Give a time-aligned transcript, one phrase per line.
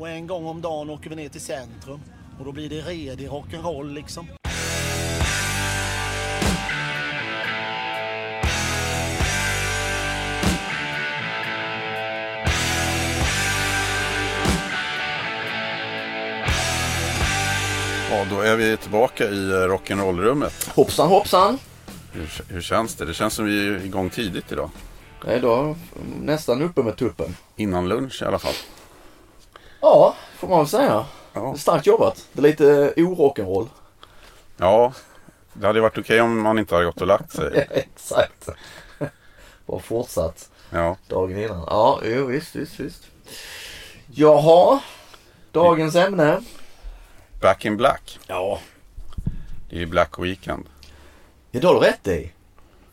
[0.00, 2.00] Och en gång om dagen åker vi ner till centrum.
[2.38, 4.26] Och då blir det redig rock'n'roll liksom.
[18.10, 20.70] Ja, då är vi tillbaka i eh, rock'n'roll-rummet.
[20.74, 21.58] Hoppsan hoppsan.
[22.12, 23.04] Hur, hur känns det?
[23.04, 24.70] Det känns som vi är igång tidigt idag.
[25.26, 25.76] Är idag
[26.22, 27.36] nästan uppe med tuppen.
[27.56, 28.54] Innan lunch i alla fall.
[29.80, 31.04] Ja, får man väl säga.
[31.32, 32.26] Ja, Starkt jobbat.
[32.32, 33.68] Det är lite orock'n'roll.
[34.56, 34.92] ja
[35.52, 37.66] det hade varit okej om man inte hade gått och lagt sig.
[37.70, 38.48] Exakt.
[39.66, 41.64] Bara fortsatt Ja, dagen innan.
[41.66, 43.06] Ja, jo, visst, visst, visst.
[44.06, 44.80] Jaha,
[45.52, 46.40] dagens ämne.
[47.40, 48.18] Back in Black.
[48.26, 48.58] Ja.
[49.70, 50.66] Det är ju Black Weekend.
[51.50, 52.32] Ja, det har du rätt i.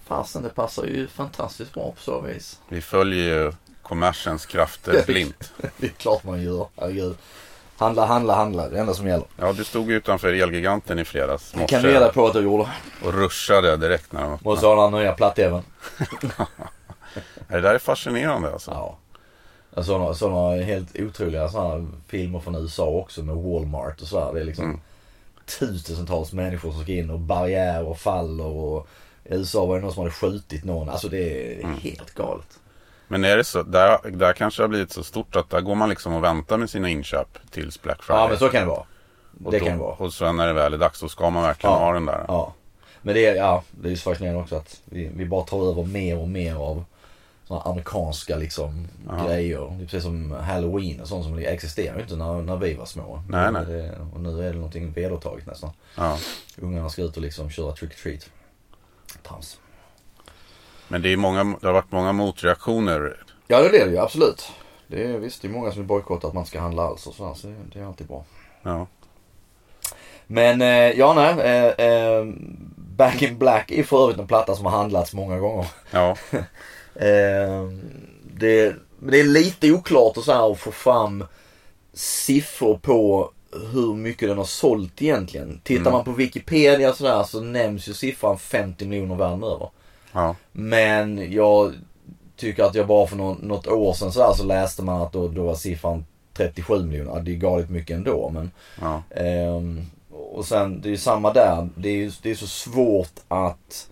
[0.05, 2.59] Fasen, det passar ju fantastiskt bra på så vis.
[2.69, 3.52] Vi följer ju
[3.87, 5.53] kommersens krafter blint.
[5.77, 6.67] Det är klart man gör.
[6.77, 7.17] Herregud.
[7.77, 8.69] Handla, handla, handla.
[8.69, 9.25] Det enda som gäller.
[9.37, 12.69] Ja, du stod utanför Elgiganten i fredags Det kan du reda på att jag gjorde.
[13.05, 14.59] och ruschade direkt när de öppnade.
[14.67, 15.61] ha den nya platt-tvn.
[17.47, 18.71] Det där är fascinerande alltså.
[18.71, 18.97] Ja.
[19.75, 24.33] Jag såg några, helt otroliga sådana filmer från USA också med Walmart och sådär.
[24.33, 24.79] Det är liksom Mm.
[25.59, 28.88] tusentals människor som ska in och barriärer faller och
[29.23, 30.89] i USA var det någon som hade skjutit någon.
[30.89, 31.77] Alltså det är Mm.
[31.77, 32.59] helt galet.
[33.08, 35.75] Men är det så, där, där kanske det har blivit så stort att där går
[35.75, 38.22] man liksom och väntar med sina inköp tills Black Friday.
[38.23, 38.83] Ja men så kan det vara.
[39.45, 39.95] och det då, kan det vara.
[39.95, 41.80] Och sen när det väl är dags, då ska man verkligen Ja.
[41.80, 42.25] ha den där.
[42.28, 42.53] Ja.
[43.02, 45.72] Men det är, ja, det är ju så fascinerande också att vi, vi bara tar
[45.72, 46.83] över mer och mer av
[47.47, 49.25] sådana amerikanska liksom Ja.
[49.28, 49.59] grejer.
[49.78, 52.85] Det är precis som halloween och sånt som existerar ju inte när, när vi var
[52.85, 53.23] små.
[53.30, 53.66] Nej, nej.
[53.66, 55.69] Det, och nu är det någonting vedertaget nästan.
[55.95, 56.17] Ja.
[56.58, 58.30] Ungarna ska ut och liksom köra trick or treat.
[59.23, 59.59] Trams.
[60.88, 63.17] Men det, är många, det har varit många motreaktioner.
[63.47, 64.52] Ja det är det ju absolut.
[64.88, 67.13] Det är visst, det är många som vill bojkotta att man ska handla alls och
[67.13, 68.23] sådär, så det, är alltid bra.
[68.63, 68.88] Ja.
[70.27, 70.67] Men eh,
[70.99, 72.25] ja nej, eh, eh,
[72.75, 75.66] Back in Black är för övrigt en platta som har handlats många gånger.
[75.91, 76.16] Ja.
[77.00, 77.63] Eh,
[78.33, 81.23] det, men det är lite oklart och så här att få fram
[81.94, 83.31] siffror på
[83.73, 85.62] hur mycket den har sålt egentligen.
[85.63, 85.94] Tittar Mm.
[85.94, 89.69] man på Wikipedia så, där, så nämns ju siffran 50 miljoner världen över.
[90.17, 90.35] Ja.
[90.51, 91.73] Men jag
[92.35, 95.28] tycker att jag bara för något, något år sedan så, så läste man att då,
[95.28, 97.22] då var siffran 37 miljoner.
[97.22, 98.51] Det är galet mycket ändå men
[98.81, 99.03] Ja.
[99.16, 101.69] Ehm, och sen, det är ju samma där.
[101.75, 103.89] Det är ju det är så svårt att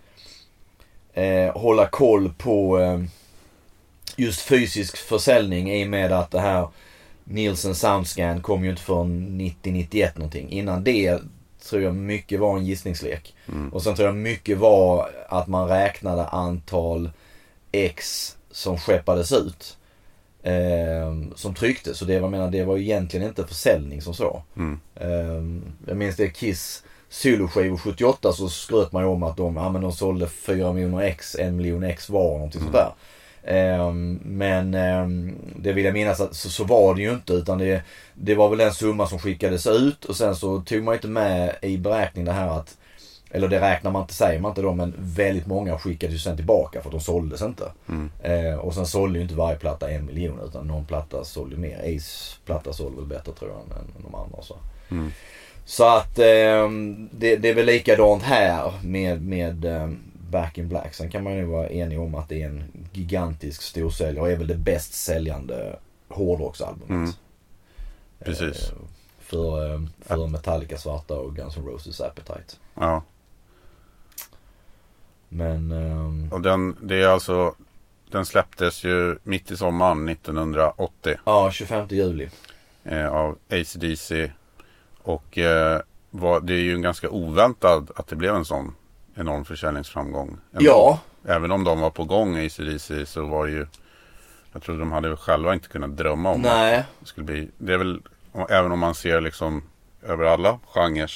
[1.13, 3.01] eh, hålla koll på eh,
[4.15, 6.67] just fysisk försäljning i och med att det här
[7.23, 10.49] Nielsen Soundscan kom ju inte från 90-91 någonting.
[10.49, 11.19] Innan det
[11.69, 13.35] tror jag mycket var en gissningslek.
[13.47, 13.73] Mm.
[13.73, 17.11] Och sen tror jag mycket var att man räknade antal
[17.71, 19.77] X som skeppades ut.
[20.43, 21.97] Eh, som trycktes.
[21.97, 24.43] Så det, var, menar, det var egentligen inte försäljning som så.
[24.57, 24.79] Mm.
[24.95, 29.69] Eh, jag minns det Kiss soloskivor 78 så skröt man ju om att de, ja,
[29.69, 32.91] men de sålde 4 miljoner X, 1 miljon X var och någonting sånt där.
[33.47, 33.91] Eh,
[34.23, 35.07] men eh,
[35.55, 37.83] det vill jag minnas att så, så var det ju inte utan det,
[38.13, 41.55] det var väl den summa som skickades ut och sen så tog man inte med
[41.61, 42.77] i beräkning det här att
[43.31, 46.35] eller det räknar man inte, säger man inte då, men väldigt många skickades ju sen
[46.35, 47.71] tillbaka för att de såldes inte.
[47.89, 48.11] Mm.
[48.23, 51.95] Eh, och sen sålde ju inte varje platta en miljon utan någon platta sålde mer.
[51.95, 54.41] Ace platta sålde väl bättre tror jag än, än de andra.
[54.41, 54.55] Så,
[54.91, 55.11] Mm.
[55.65, 56.69] så att eh,
[57.11, 59.89] det, det är väl likadant här med, med eh,
[60.29, 60.93] Back in Black.
[60.93, 62.63] Sen kan man ju vara enig om att det är en
[62.93, 66.89] gigantisk storsäljare och är väl det bäst säljande hårdrocksalbumet.
[66.89, 67.11] Mm.
[68.19, 68.69] Precis.
[68.69, 68.75] Eh,
[69.19, 72.55] för, eh, för Metallica svarta och Guns N' Roses Appetite.
[72.73, 73.03] Ja.
[75.29, 77.55] Men ehm, Och den, det är alltså,
[78.11, 82.29] den släpptes ju mitt i sommaren 1980 ja, 25 juli.
[82.83, 84.31] eh, av ACDC.
[85.01, 85.81] Och eh,
[86.11, 88.75] var, det är ju en ganska oväntad att det blev en sån
[89.15, 90.27] enorm försäljningsframgång.
[90.51, 90.65] ändå.
[90.65, 93.67] Ja, Även om de var på gång ACDC så var det ju
[94.53, 96.83] Jag tror de hade själva inte kunnat drömma om att nej.
[96.99, 98.01] det skulle bli Det är väl
[98.49, 99.63] Även om man ser liksom
[100.03, 101.11] Över alla genrer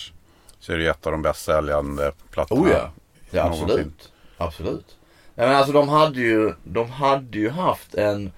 [0.59, 2.91] Så är det ett av de bäst säljande plattorna Oh ja.
[3.31, 3.65] Ja, någonsin.
[3.69, 4.11] absolut.
[4.37, 4.95] Absolut.
[5.35, 8.31] Ja, men alltså de hade ju, de hade ju haft en,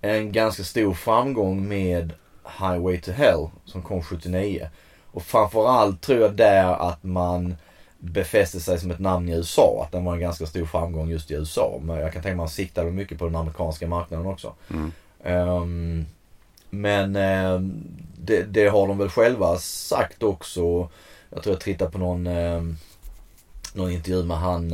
[0.00, 2.12] en ganska stor framgång med
[2.58, 4.70] Highway to Hell som kom 79.
[5.10, 7.56] Och framförallt tror jag där att man
[8.02, 9.82] befäste sig som ett namn i USA.
[9.84, 11.80] Att den var en ganska stor framgång just i USA.
[11.82, 14.54] Men jag kan tänka mig att man siktade mycket på den amerikanska marknaden också.
[14.70, 14.92] Mm.
[15.24, 16.06] Ehm,
[16.70, 17.84] men ehm,
[18.18, 20.88] det, det har de väl själva sagt också.
[21.30, 22.76] Jag tror jag tittade på någon, ehm,
[23.74, 24.70] någon intervju med han,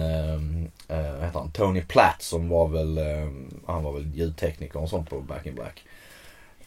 [0.89, 2.99] vad heter han, Tony Platt som var väl,
[3.67, 5.85] han var väl ljudtekniker och sånt på Back in Black.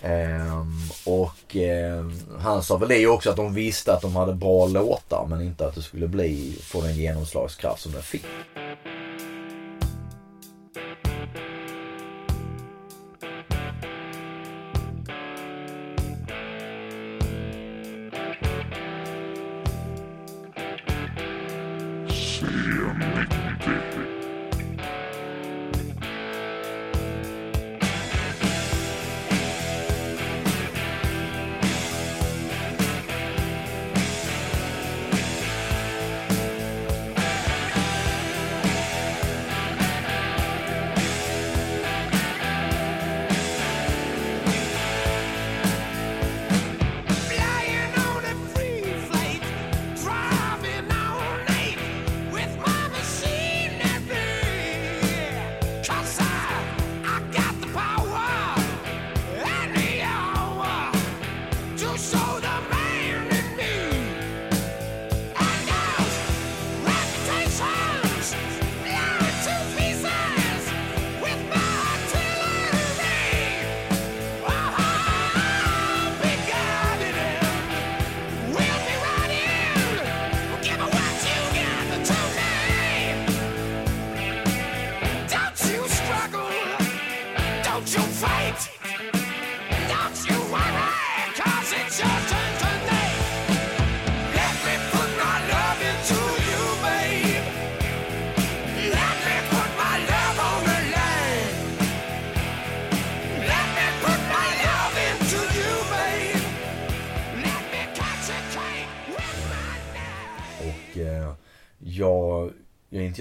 [0.01, 4.67] Ehm, och ehm, han sa väl det också att de visste att de hade bra
[4.67, 8.25] låtar men inte att det skulle bli, få den genomslagskraft som den fick.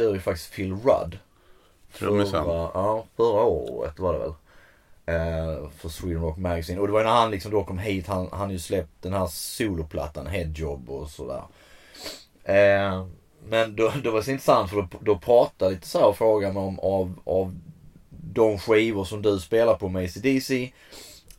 [0.00, 1.19] Intervjuade ju faktiskt Phil Rudd.
[1.99, 2.44] Trummisen.
[2.47, 4.35] Ja, förra året var det väl.
[5.06, 6.81] Eh, för Sweden Rock Magazine.
[6.81, 8.06] Och det var ju när han liksom då kom hit.
[8.06, 11.43] Han han hade ju släppt den här soloplattan, Headjob och sådär.
[12.44, 13.06] Eh,
[13.49, 16.55] men då, det var så intressant för då, då pratade lite så här och frågade
[16.55, 17.55] mig om av, av
[18.11, 20.73] de skivor som du spelar på med ACDC.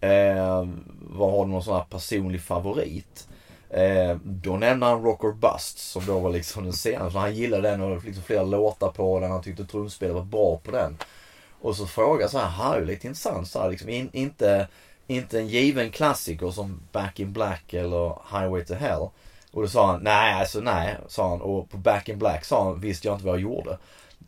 [0.02, 0.68] Eh,
[1.00, 3.28] vad har du någon sån här personlig favorit?
[3.74, 7.20] Eh, då nämnde han Rock or Bust som då var liksom den senaste.
[7.20, 9.32] Han gillade den och liksom flera låtar på den.
[9.32, 10.98] Han tyckte trumspelet var bra på den.
[11.62, 14.68] Och så frågade så här, här är lite intressant så här, liksom, in, inte,
[15.08, 19.10] inte en given klassiker som Back in Black eller Highway to Hell.
[19.52, 21.42] Och då sa han, nej alltså nej, sa han.
[21.42, 23.78] Och på Back in Black sa han, visste jag inte vad jag gjorde.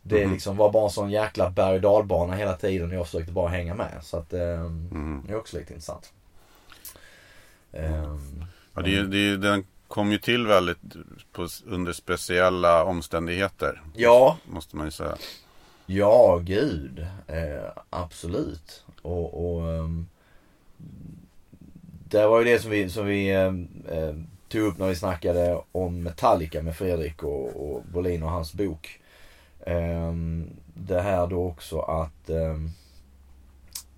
[0.02, 0.32] Det Mhm.
[0.32, 3.48] liksom var bara en sån jäkla berg och dalbana hela tiden och jag försökte bara
[3.48, 3.92] hänga med.
[4.02, 5.22] Så att ehm, Mm.
[5.26, 6.12] det är också lite intressant.
[7.72, 8.44] Ehm,
[8.74, 10.78] Ja, det, det, den kom ju till väldigt
[11.32, 13.82] på, under speciella omständigheter.
[13.94, 15.16] ja, Måste man ju säga.
[15.86, 17.06] Ja, gud.
[17.26, 18.84] Eh, absolut.
[19.02, 20.06] Och, och ehm,
[22.08, 26.02] det var ju det som vi, som vi ehm, tog upp när vi snackade om
[26.02, 29.00] Metallica med Fredrik och, och Bolin och hans bok.
[29.66, 32.70] Ehm, det här då också att ehm,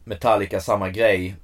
[0.04, 1.36] Metallica samma grej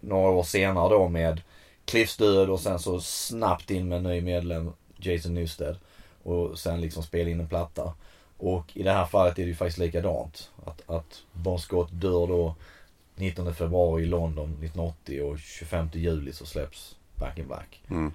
[0.00, 1.40] några år senare då med
[1.88, 5.76] Cliffs död och sen så snabbt in med en ny medlem, Jason Newsted.
[6.22, 7.94] Och sen liksom spela in en platta.
[8.36, 10.50] Och i det här fallet är det ju faktiskt likadant.
[10.64, 12.54] Att, att Bon Scott dör då
[13.14, 17.82] 19 februari i London 1980 och 25 juli så släpps Back in Black.
[17.90, 18.12] Mm.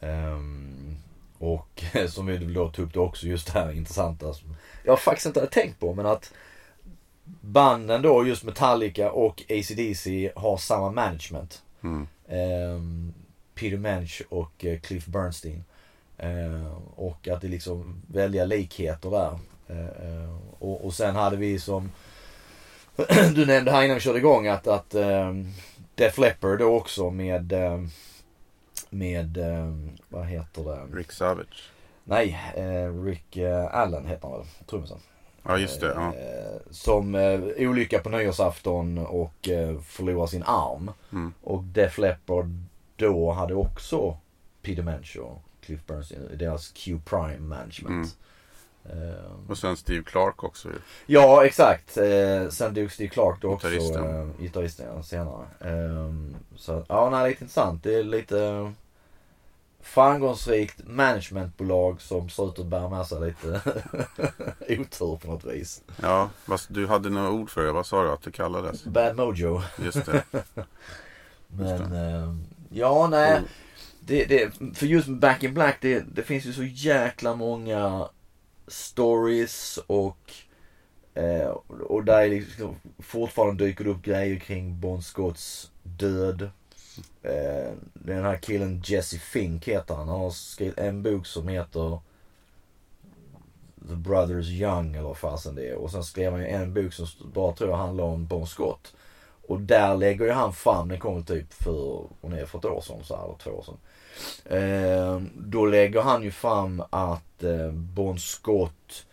[0.00, 0.96] Ehm,
[1.38, 5.26] och som vi då tog upp det också just det här intressanta som jag faktiskt
[5.26, 6.32] inte hade tänkt på men att
[7.40, 11.62] banden då just Metallica och AC/DC har samma management.
[11.82, 12.06] Mm.
[12.28, 13.14] Ehm,
[13.54, 15.64] Peter Mensch och eh, Cliff Bernstein.
[16.18, 19.38] Ehm, och att det liksom väldiga likheter där.
[19.68, 21.90] Ehm, och, och sen hade vi som
[23.34, 25.52] du nämnde här innan vi körde igång att, att um,
[25.94, 27.88] Def Leppard då också med ehm,
[28.90, 30.98] med, ehm, vad heter det?
[30.98, 31.70] Rick Savage.
[32.04, 34.98] Nej, eh, Rick eh, Allen heter han väl, trummisen.
[35.42, 35.92] Ja, just det.
[35.94, 36.06] Ja.
[36.14, 40.90] Eh, som eh, olycka på nyårsafton och eh, förlorar sin arm.
[41.12, 41.32] Mm.
[41.42, 42.46] Och Def Leppard
[42.96, 44.16] då hade också
[44.62, 45.80] Peter Mensch och Cliff
[46.32, 48.16] i deras Q-Prime management.
[48.84, 50.74] Eh, Och sen Steve Clark också ju.
[51.06, 51.96] ja, exakt.
[51.96, 53.68] Eh, sen dog Steve Clark då också.
[53.68, 54.20] Gitarristen.
[54.20, 55.46] Eh, gitarristen ja, senare.
[55.60, 56.14] Eh,
[56.56, 57.82] så ja, nej, lite intressant.
[57.82, 58.72] Det är lite
[59.90, 63.46] framgångsrikt managementbolag som ser ut att bära med sig lite
[64.68, 65.82] otur på något vis.
[66.02, 67.72] Ja, fast du hade några ord för det.
[67.72, 68.84] Vad sa du att det kallades?
[68.84, 69.62] Bad Mojo.
[69.84, 70.22] Just det.
[71.48, 72.34] Men eh,
[72.70, 73.30] ja, nej.
[73.32, 73.44] Mm.
[74.00, 78.08] Det, det, för just med Back in Black, det, det finns ju så jäkla många
[78.66, 80.32] stories och
[81.14, 81.48] Eh,
[81.80, 86.50] och där är liksom, fortfarande dyker det upp grejer kring Bon Scotts död.
[87.22, 90.08] Eh, den här killen Jesse Fink heter han.
[90.08, 91.98] Han har skrivit en bok som heter
[93.88, 95.74] The Brothers Young eller vad fasen det är.
[95.74, 98.94] Och sen skrev han ju en bok som bara tror jag handlar om Bon Scott.
[99.48, 102.80] Och där lägger ju han fram, den kom typ för, hon är för ett år
[102.80, 103.78] sedan så här, eller två år sedan.
[104.44, 109.06] Eh, då lägger han ju fram att eh, Bon Scott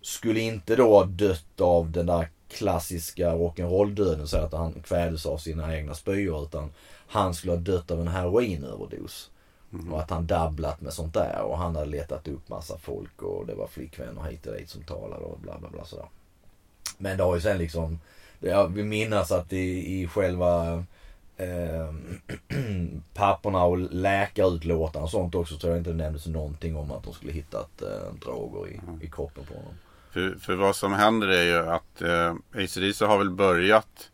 [0.00, 5.38] skulle inte då ha dött av den där klassiska rock'n'roll-döden, så att han kvävdes av
[5.38, 6.70] sina egna spyor, utan
[7.06, 9.30] han skulle ha dött av en heroinöverdos.
[9.90, 13.46] Och att han dabblat med sånt där och han hade letat upp massa folk och
[13.46, 16.06] det var flickvänner hit och dit som talade och bla bla bla sådär.
[16.98, 18.00] Men det har ju sen liksom,
[18.40, 20.74] jag vill minnas att i, i själva
[21.36, 21.94] eh,
[23.14, 27.12] papperna och läkarutlåtanden och sånt också tror jag inte det nämndes någonting om att de
[27.12, 29.74] skulle hittat eh, droger i, i kroppen på honom.
[30.10, 32.34] För, för vad som händer är ju att eh,
[32.64, 34.10] ACDC har väl börjat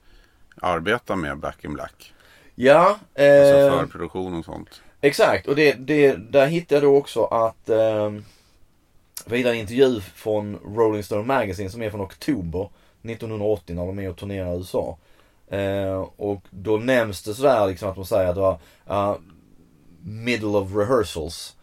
[0.61, 2.15] arbeta med Back in Black.
[2.63, 4.83] Ja, Alltså eh, förproduktion och sånt.
[5.01, 8.11] Exakt, och det, det, där hittade jag då också att eh,
[9.27, 12.69] vi hittade en intervju från Rolling Stone Magazine som är från oktober
[13.03, 14.99] 1980 när de är och turnerar i USA.
[15.49, 18.59] Eh, och då nämns det sådär liksom att de säger att det var
[18.91, 19.19] uh,
[20.03, 21.57] middle of rehearsals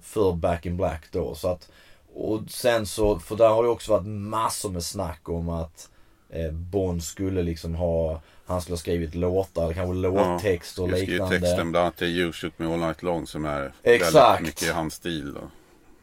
[0.00, 1.34] för Back in Black då.
[1.34, 1.70] Så att,
[2.14, 5.88] och sen så, för där har det också varit massor med snack om att
[6.30, 8.20] eh, Bond skulle liksom ha,
[8.52, 11.40] han skulle ha skrivit låtar, kanske låttext och skrev liknande.
[11.40, 14.14] texten bland annat till You Shoot Me All Night Long som är Exakt.
[14.14, 15.34] väldigt mycket i hans stil.
[15.34, 15.40] Då.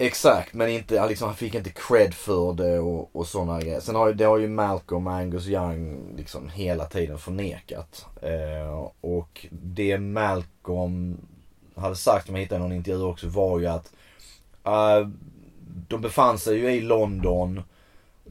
[0.01, 3.79] Exakt, men inte, liksom, han fick inte cred för det och, och sådana grejer.
[3.79, 8.06] Sen har det har ju Malcolm Angus Young liksom hela tiden förnekat.
[8.22, 11.18] Eh, och det Malcolm
[11.75, 13.91] hade sagt, om jag hittade någon intervju också, var ju att
[14.63, 15.08] eh,
[15.88, 17.63] de befann sig ju i London.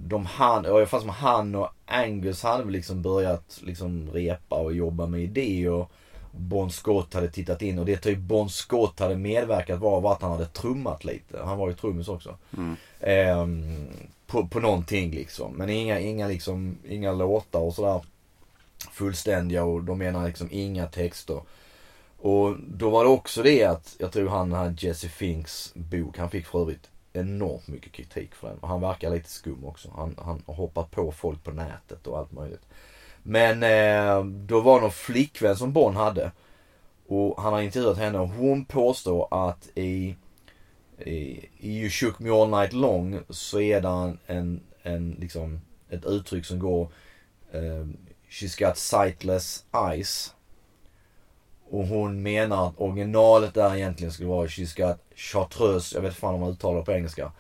[0.01, 4.57] De han, och jag fanns som han och Angus hade väl liksom börjat liksom repa
[4.57, 5.87] och jobba med idéer.
[6.33, 10.23] Bon Scott hade tittat in och det typ Bon Scott hade medverkat var, var att
[10.23, 11.43] han hade trummat lite.
[11.45, 12.37] Han var ju trummis också.
[12.57, 12.77] Mm.
[13.01, 13.87] Ehm,
[14.27, 15.53] på, på någonting liksom.
[15.53, 18.01] Men inga, inga liksom, inga låtar och sådär
[18.91, 21.41] fullständiga och de menar liksom inga texter.
[22.19, 26.31] Och då var det också det att, jag tror han här Jesse Finks bok, han
[26.31, 28.59] fick för övrigt enormt mycket kritik för den.
[28.59, 29.91] Och han verkar lite skum också.
[29.97, 32.67] Han, han hoppar på folk på nätet och allt möjligt.
[33.23, 36.33] Men eh, då var det någon flickvän som Bon hade.
[37.07, 40.17] Och han har intervjuat henne och hon påstår att i,
[40.99, 45.61] i, i You Shook Me All Night Long så är det en, en, en liksom,
[45.91, 46.89] ett uttryck som går
[47.53, 47.87] eh,
[48.29, 50.35] She's got sightless eyes.
[51.71, 56.35] Och hon menar att originalet där egentligen skulle vara got chartreuse, jag vet inte fan
[56.35, 57.33] om man uttalar det på engelska.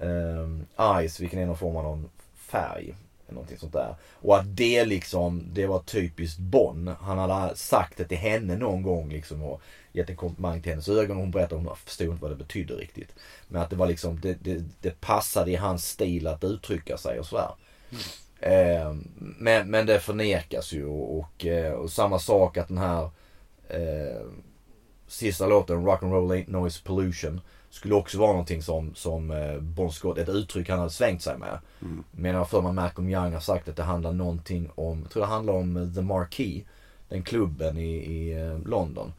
[0.00, 2.94] Um, eyes, vilken är någon form av någon färg.
[3.26, 3.94] eller Någonting sånt där.
[4.14, 6.94] Och att det liksom, det var typiskt Bonn.
[7.00, 10.88] Han hade sagt det till henne någon gång liksom och gett en komplimang till hennes
[10.88, 13.14] ögon och hon berättade att hon förstod inte vad det betydde riktigt.
[13.48, 17.18] Men att det var liksom, det, det, det passade i hans stil att uttrycka sig
[17.18, 17.50] och sådär.
[18.40, 23.10] Eh, men, men det förnekas ju och, och, eh, och samma sak att den här
[23.70, 24.22] eh,
[25.06, 30.18] sista låten, Rock'n'Roll Ain't Noise Pollution, skulle också vara någonting som, som eh, Bon Scott,
[30.18, 31.58] ett uttryck han hade svängt sig med.
[31.82, 32.04] Mm.
[32.10, 35.20] Men jag för mig Malcolm Young har sagt att det handlar någonting om, jag tror
[35.22, 36.64] det handlar om eh, The Marquee,
[37.08, 39.12] den klubben i, i eh, London.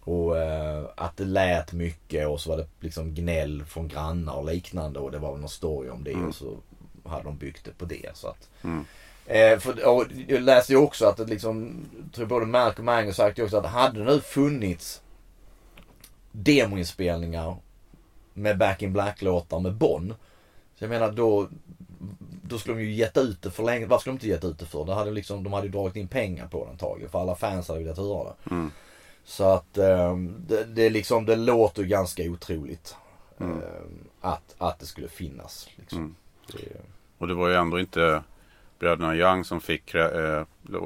[0.00, 4.44] Och eh, att det lät mycket och så var det liksom gnäll från grannar och
[4.44, 6.28] liknande och det var väl någon story om det Mm.
[6.28, 6.56] och så
[7.04, 8.10] hade de byggt det på det.
[8.14, 8.84] Så att, Mm.
[9.26, 13.16] Eh, för, och jag läste ju också att det liksom, tror både Malcolm och Angus
[13.16, 15.02] sagt ju också att hade det nu funnits
[16.32, 17.56] demoinspelningar
[18.34, 20.14] med Back in Black-låtar med Bonn.
[20.78, 21.48] Så jag menar då,
[22.42, 23.86] då skulle de ju gett ut det för länge.
[23.86, 24.84] Vad skulle de inte gett ut det för?
[24.84, 27.10] Det hade liksom, de hade ju dragit in pengar på det antagligen.
[27.10, 28.50] För alla fans hade velat höra det.
[28.50, 28.70] Mm.
[29.24, 30.16] Så att eh,
[30.48, 32.96] det, det, liksom, det låter ju ganska otroligt.
[33.40, 33.62] Mm.
[33.62, 33.68] Eh,
[34.20, 35.68] att, att det skulle finnas.
[35.76, 35.98] Liksom.
[35.98, 36.14] Mm.
[36.52, 36.80] Det,
[37.18, 38.22] Och det var ju ändå inte
[38.78, 40.40] bröderna Young som fick krä- eh,
[40.74, 40.84] eh,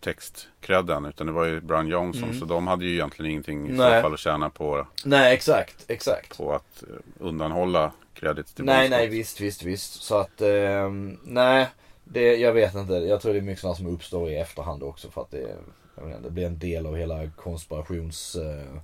[0.00, 2.24] textkredden utan det var ju Brian Johnson.
[2.24, 2.38] Mm.
[2.40, 3.98] Så de hade ju egentligen ingenting i Nej.
[3.98, 6.36] så fall att tjäna på, nej exakt, exakt.
[6.38, 10.02] på att eh, undanhålla kredit till Nej, nej, visst, visst, visst.
[10.02, 11.68] Så att, ehm, nej.
[12.04, 12.92] Det, jag vet inte.
[12.92, 15.56] Jag tror det är mycket sådant som uppstår i efterhand också för att det,
[16.04, 18.76] inte, det blir en del av hela konspirations eh,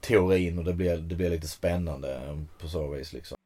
[0.00, 3.36] teorin och det blir, det blir lite spännande eh, på så vis liksom.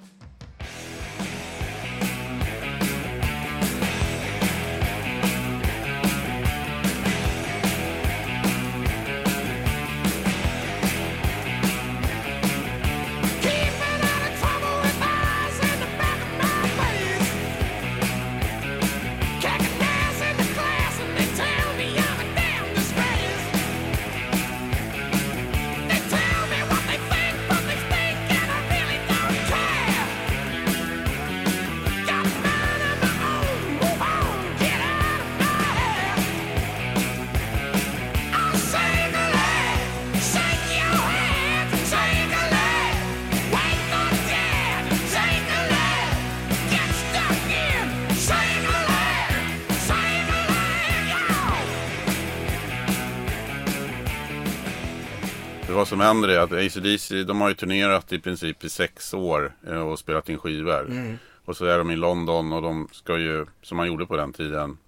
[56.00, 59.80] Som händer är att ACDC, de har ju turnerat i princip i sex år eh,
[59.80, 60.80] och spelat in skivor.
[60.80, 61.19] Mm.
[61.45, 64.33] Och så är de i London och de ska ju, som man gjorde på den
[64.33, 64.78] tiden,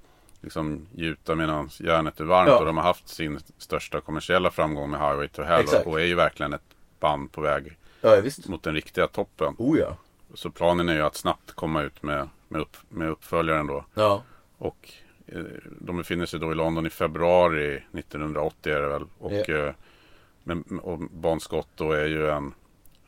[0.41, 2.49] liksom gjuta medan järnet är varmt.
[2.49, 2.59] Ja.
[2.59, 5.61] Och de har haft sin största kommersiella framgång med Highway to Hell.
[5.61, 5.87] Exakt.
[5.87, 9.55] Och är ju verkligen ett band på väg Ja, mot den riktiga toppen.
[9.59, 9.97] Oh ja.
[10.35, 13.85] Så planen är ju att snabbt komma ut med, med, upp, med uppföljaren då.
[13.95, 14.23] Ja.
[14.59, 14.91] Och
[15.27, 15.43] eh,
[15.81, 19.05] de befinner sig då i London i februari 1980 är det väl.
[19.19, 19.75] Och, eh,
[20.45, 22.55] men, och Bon Scott då är ju en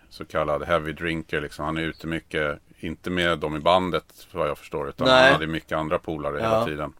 [0.08, 1.64] så kallad heavy drinker liksom.
[1.64, 4.88] Han är ute mycket, inte med dem i bandet vad jag förstår.
[4.88, 5.22] Utan Nej.
[5.24, 6.44] han hade mycket andra polare Ja.
[6.44, 6.92] hela tiden.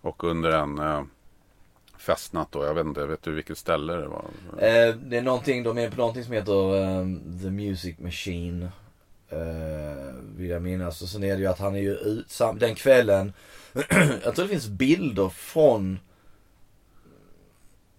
[0.00, 1.02] Och under en eh,
[1.98, 4.24] festnatt då, jag vet inte, vet du vilket ställe det var?
[4.58, 8.62] Eh, det är någonting, de är på någonting som heter ehm, The Music Machine.
[9.28, 11.02] Eh, vill jag minnas.
[11.02, 13.32] Och sen är det ju att han är ju ut, den kvällen.
[14.24, 15.98] jag tror det finns bilder från.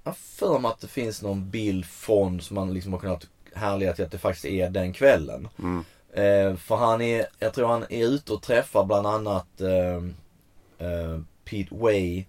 [0.03, 3.93] Jag för mig att det finns någon bild från som man liksom har kunnat härleda
[3.93, 5.47] till att det faktiskt är den kvällen.
[5.59, 5.83] Mm.
[6.13, 9.95] Eh, för han är, jag tror han är ute och träffar bland annat eh,
[10.87, 12.25] eh, Pete Way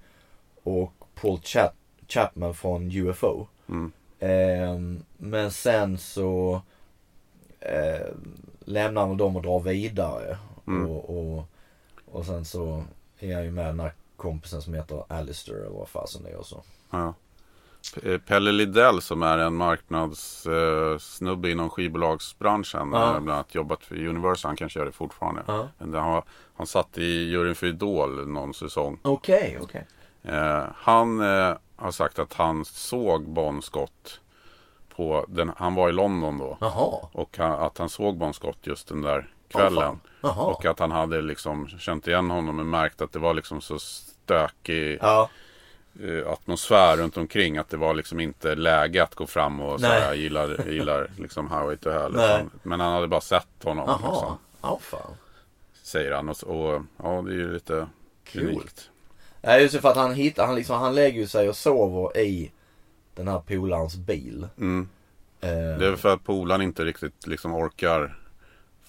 [0.62, 1.72] och Paul Chap-
[2.08, 3.46] Chapman från UFO.
[3.68, 3.92] Mm.
[4.18, 6.62] Eh, men sen så
[7.60, 8.06] eh,
[8.64, 10.38] lämnar han dem och drar vidare.
[10.66, 10.90] Mm.
[10.90, 11.44] Och, och,
[12.10, 12.84] och sen så
[13.18, 16.36] är han ju med den här kompisen som heter Alistair eller vad fasen det är
[16.36, 16.62] och så.
[16.90, 17.14] Ja.
[18.02, 22.92] Eh, Pelle Lidell som är en marknadssnubbe eh, snubbe inom skivbolagsbranschen.
[22.92, 22.98] Ja.
[22.98, 23.20] Ja.
[23.20, 24.48] Bland annat jobbat för Universal.
[24.48, 25.42] Han kanske gör det fortfarande.
[25.46, 25.68] Ja.
[25.78, 26.22] Han,
[26.56, 28.98] han satt i juryn för Idol någon säsong.
[29.02, 29.86] Okej, okej.
[30.22, 34.20] Eh, han eh, har sagt att han såg Bon Scott
[34.96, 36.58] på den, han var i London då.
[36.60, 37.08] Jaha.
[37.12, 40.00] Och han, att han såg Bon Scott just den där kvällen.
[40.20, 40.44] Jaha.
[40.44, 43.78] och att han hade liksom känt igen honom och märkt att det var liksom så
[43.78, 45.28] stökig Ja.
[46.00, 47.58] Eh, atmosfär runt omkring.
[47.58, 51.10] Att det var liksom inte läge att gå fram och säga jag gillar, jag gillar
[51.18, 52.14] liksom Highway to Hell.
[52.14, 53.84] Utan, men han hade bara sett honom.
[53.88, 54.12] Jaha.
[54.12, 55.14] Liksom, Ja, fan.
[55.82, 56.28] säger han.
[56.28, 57.86] Och, och ja, det är ju lite
[58.32, 58.44] Coolt.
[58.44, 58.90] unikt.
[59.42, 62.52] Nej just för att han hittar, han liksom, han lägger sig och sover i
[63.14, 64.48] den här polarens bil.
[64.58, 64.88] Mm.
[65.40, 68.18] Eh, Det är för att polaren inte riktigt liksom orkar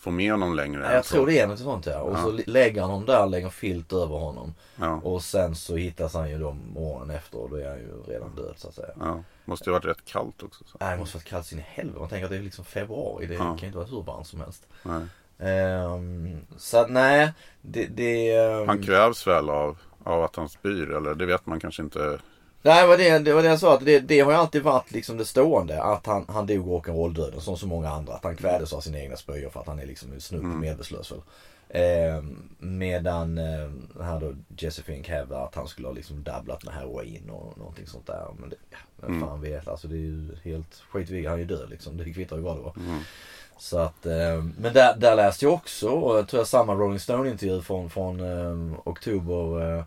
[0.03, 0.83] få med honom längre.
[0.85, 1.99] Ja, jag tror det är något sånt ja.
[1.99, 2.23] Och Ja.
[2.23, 4.53] så lägger han honom där, lägger filt över honom.
[4.75, 8.03] Ja, Och sen så hittas han ju då morgonen efter och då är han ju
[8.07, 8.89] redan död så att säga.
[8.99, 9.23] ja.
[9.45, 10.63] Måste ju varit rätt kallt också.
[10.67, 10.77] Så.
[10.81, 11.99] Nej det måste varit kallt sin i helvete.
[11.99, 13.25] Man tänker att det är liksom februari.
[13.25, 14.67] Det kan ju inte vara hur varmt som helst.
[14.83, 15.01] Nej.
[15.39, 17.85] Ehm, så att nej, det...
[17.85, 21.81] det ehm, Han kvävs väl av, av att han spyr eller det vet man kanske
[21.81, 22.19] inte.
[22.65, 24.91] Nej var det, det var det jag sa att det, det har ju alltid varit
[24.91, 28.13] liksom det stående att han, han dog rock'n'roll-döden som så många andra.
[28.13, 30.59] Att han kvävdes av sina egna spyor för att han är liksom snudd på Mm.
[30.59, 31.13] medvetslös.
[31.69, 32.23] Eh,
[32.59, 33.69] medan eh,
[34.03, 37.87] här då Jesse Fink hävdar att han skulle ha liksom dabblat med heroin och någonting
[37.87, 38.27] sånt där.
[38.39, 39.27] Men det, ja, vem Mm.
[39.27, 39.67] fan vet.
[39.67, 41.97] Alltså det är ju helt skit i Han är ju död liksom.
[41.97, 42.73] Det kvittar ju vad det var.
[42.77, 42.99] Mm.
[43.57, 47.61] Så att, eh, men där, där läste jag också, tror jag samma Rolling Stone intervju
[47.61, 49.83] från, från eh, oktober eh,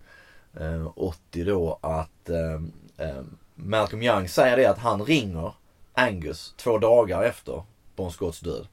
[0.95, 3.23] 80 då att eh, eh,
[3.55, 5.53] Malcolm Young säger det att han ringer
[5.92, 7.62] Angus två dagar efter
[7.97, 8.66] Bon Scotts död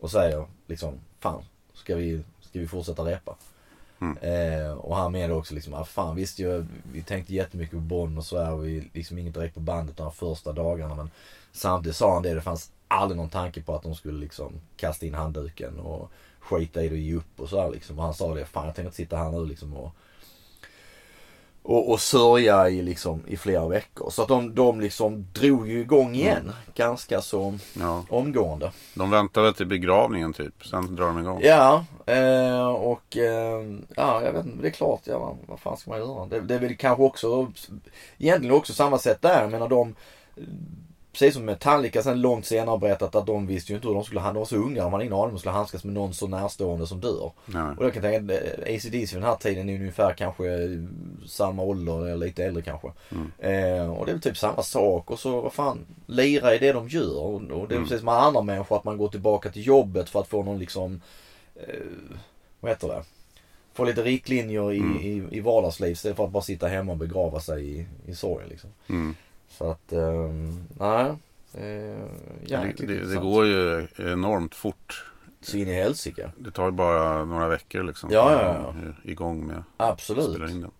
[0.00, 1.42] och säger liksom fan
[1.74, 3.36] ska vi, ska vi fortsätta repa?
[4.00, 4.16] Mm.
[4.16, 8.18] Eh, och han menar också liksom, ah, fan visst jag, vi tänkte jättemycket på Bonn
[8.18, 11.10] och så här och vi liksom inget direkt på bandet de första dagarna men
[11.52, 15.06] samtidigt sa han det, det fanns aldrig någon tanke på att de skulle liksom kasta
[15.06, 17.98] in handduken och skita i det och ge upp och så här liksom.
[17.98, 19.92] Och han sa det, fan jag tänker inte sitta här nu liksom och
[21.68, 24.10] och, och sörja i liksom i flera veckor.
[24.10, 28.72] Så att de, de liksom drog ju igång igen ganska så Ja, omgående.
[28.94, 30.66] de väntar väl till begravningen typ.
[30.66, 31.40] Sen drar de igång.
[31.42, 33.62] Ja, eh, och eh,
[33.96, 36.26] ja, jag vet inte, det är klart, ja, vad, vad fan ska man göra?
[36.26, 37.52] Det, det är väl kanske också,
[38.18, 39.40] egentligen också samma sätt där.
[39.42, 39.94] Jag menar de,
[41.12, 44.04] precis som Metallica sen långt senare har berättat att de visste ju inte hur de
[44.04, 46.14] skulle, de var så unga, de hade ingen aning om de skulle handskas med någon
[46.14, 47.32] så närstående som dör.
[47.46, 47.74] Nej.
[47.78, 50.44] Och jag kan tänka, eh, ACDC vid den här tiden är ungefär kanske
[51.26, 52.88] samma ålder eller lite äldre kanske.
[53.10, 53.30] Mm.
[53.38, 56.72] Eh, och det är väl typ samma sak och så vad fan, lira i det
[56.72, 57.16] de gör.
[57.18, 57.82] Och, och det är Mm.
[57.82, 60.58] precis som alla andra människor att man går tillbaka till jobbet för att få någon
[60.58, 61.00] liksom,
[61.54, 61.64] eh,
[62.60, 63.02] vad heter det?
[63.74, 64.96] Få lite riktlinjer i, Mm.
[64.96, 68.48] i, i vardagsliv istället för att bara sitta hemma och begrava sig i, i sorgen
[68.48, 68.70] liksom.
[68.88, 69.14] Mm.
[69.48, 70.30] Så att, eh,
[70.78, 71.16] nej.
[71.52, 75.04] Det, det, det går ju enormt fort.
[75.40, 76.30] Så in i helsike.
[76.38, 78.10] Det tar ju bara några veckor liksom.
[78.12, 78.92] Ja, ja, ja.
[79.10, 80.30] Igång med att Absolut.
[80.30, 80.70] spela in den.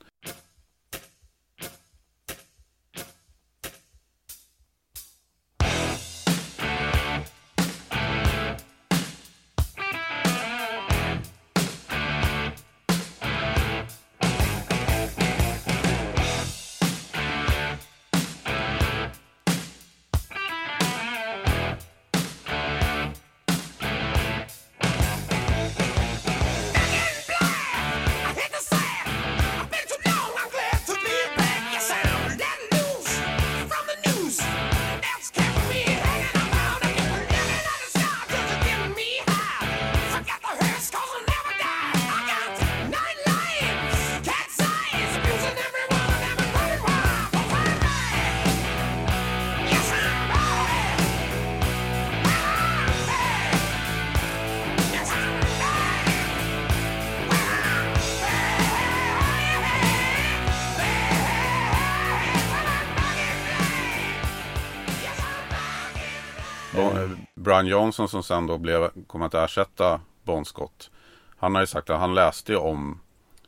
[67.59, 70.90] Brian Johnson som sen då blev, kom att ersätta Bon Scott.
[71.37, 73.01] Han har ju sagt att han läste ju om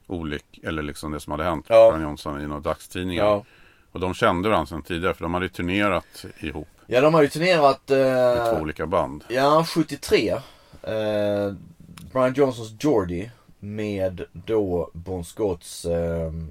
[0.06, 1.90] olyck, eller liksom det som hade hänt Ja.
[1.90, 3.24] Brian Johnson i några dagstidningar.
[3.24, 3.44] Ja.
[3.92, 7.22] Och de kände varandra sedan tidigare för de hade ju turnerat ihop Ja, de har
[7.22, 7.90] ju turnerat...
[7.90, 9.24] Eh, två olika band.
[9.28, 10.30] ja, 73.
[10.30, 10.40] Eh,
[12.12, 15.84] Brian Johnsons Geordie med då Bon Scotts...
[15.84, 16.48] ehm,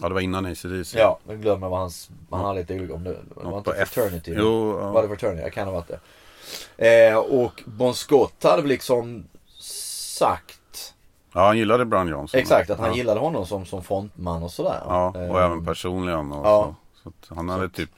[0.00, 0.98] Ja, det var innan ACDC.
[0.98, 2.10] ja, jag glömmer vad hans...
[2.30, 2.94] Han hade lite olika...
[2.94, 3.88] Om det var inte F.
[3.88, 4.34] Fraternity?
[4.36, 5.08] Jo, Var det ja.
[5.08, 5.42] Fraternity?
[5.42, 5.88] Jag kan ha varit
[6.76, 7.08] det.
[7.08, 9.24] Eh, och Bon Scott hade liksom
[9.58, 10.94] sagt...
[11.32, 12.40] ja, han gillade Brian Johnson.
[12.40, 12.96] Exakt, att han ja.
[12.96, 14.80] gillade honom som, som frontman och sådär.
[14.84, 16.32] Ja, och Eh, även personligen.
[16.32, 16.74] Och ja.
[16.94, 17.02] så.
[17.02, 17.90] Så att han hade typ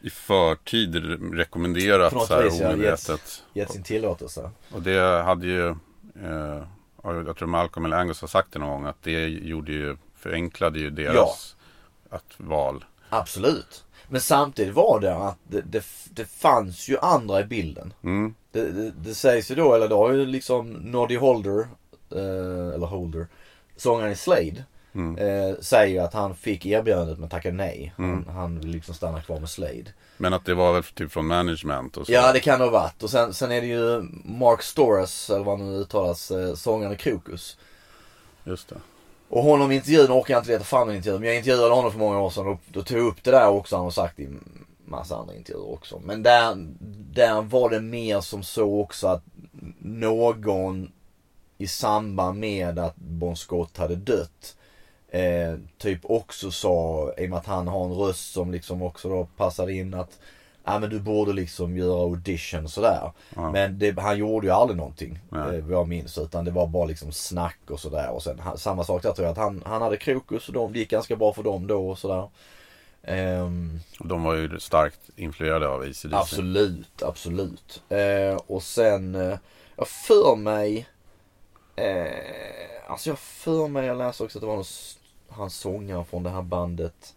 [0.00, 0.96] i förtid
[1.32, 3.42] rekommenderat På så här vis, ja, omedvetet.
[3.52, 4.50] Gett sin tillåtelse.
[4.74, 6.64] Och det hade ju, eh,
[7.02, 9.96] ja, jag tror Malcolm eller Angus har sagt det någon gång, att det gjorde ju,
[10.22, 11.56] förenklade ju deras
[12.10, 12.84] att val.
[13.08, 13.84] Absolut.
[14.08, 17.92] Men samtidigt var det att det, det, det fanns ju andra i bilden.
[18.02, 21.58] Mm, Det, det, det sägs ju då, eller då har ju liksom Noddy Holder,
[22.10, 23.26] eh, eller Holder,
[23.76, 25.18] sångaren i Slade, mm.
[25.18, 27.92] eh, säger att han fick erbjudandet men tackade nej.
[27.96, 28.26] Han, Mm.
[28.28, 29.84] han vill liksom stanna kvar med Slade.
[30.16, 32.12] Men att det var väl typ från management och så.
[32.12, 33.02] Ja det kan det ha varit.
[33.02, 36.96] Och sen, sen är det ju Mark Storrs, eller vad nu uttalas, eh, sångaren i
[36.96, 37.56] Krokus.
[38.44, 38.76] Just det.
[39.32, 41.18] Och honom intervjun orkar jag inte leta fram en intervju.
[41.18, 43.48] Men jag intervjuade honom för många år sedan och då tog jag upp det där
[43.48, 43.76] också.
[43.76, 44.28] Han har sagt i
[44.84, 46.00] massa andra intervjuer också.
[46.04, 46.54] Men där,
[47.12, 49.22] där var det mer som så också att
[49.78, 50.92] någon
[51.58, 54.56] i samband med att Bon Scott hade dött
[55.08, 59.08] eh, typ också sa, i och med att han har en röst som liksom också
[59.08, 60.18] då passade in att
[60.64, 63.12] Ja men du borde liksom göra audition sådär.
[63.34, 63.50] Ja.
[63.50, 65.18] Men det, han gjorde ju aldrig någonting.
[65.28, 65.56] Nej.
[65.56, 66.18] Eh, vad jag minns.
[66.18, 68.10] Utan det var bara liksom snack och sådär.
[68.10, 70.72] Och sen han, samma sak där tror jag att han, han hade Krokus och de,
[70.72, 72.28] det gick ganska bra för dem då och sådär.
[73.98, 76.08] Och de var ju starkt influerade av ACDC.
[76.12, 77.82] absolut, absolut.
[77.88, 79.38] Eh, och sen, eh,
[79.76, 80.86] jag för mig,
[81.76, 84.64] eh, alltså jag för mig, jag läste också att det var någon,
[85.28, 87.14] han sångaren från det här bandet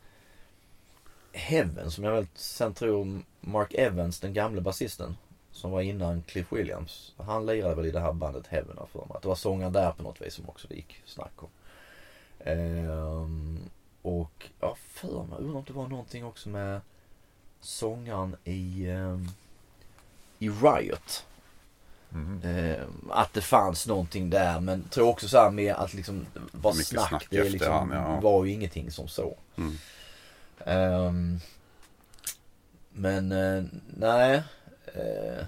[1.35, 5.17] Heaven som jag väl sen tror Mark Evans, den gamle basisten
[5.51, 7.13] som var innan Cliff Williams.
[7.17, 9.15] Han lirade väl i det här bandet Heaven för mig.
[9.15, 11.49] Att det var sångaren där på något vis som också det gick snack om.
[12.39, 13.59] Ehm,
[14.01, 16.81] och jag för mig, undrar om det var någonting också med
[17.61, 19.27] sångaren i, ehm,
[20.39, 21.25] i Riot.
[22.09, 22.41] Mhm.
[22.43, 26.87] Ehm, att det fanns någonting där men tror också så här med att liksom Mycket
[26.87, 27.09] snack.
[27.09, 28.19] snack det liksom, efterhand, ja.
[28.19, 29.37] var ju ingenting som så.
[29.55, 29.77] Mm.
[30.65, 31.39] Ehm,
[32.95, 33.63] men eh,
[33.97, 34.43] nej.
[34.93, 35.45] eh,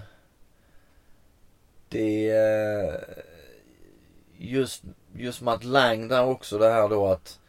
[1.90, 2.94] det eh,
[4.38, 4.84] just,
[5.16, 7.40] just Matt Lang där också det här då att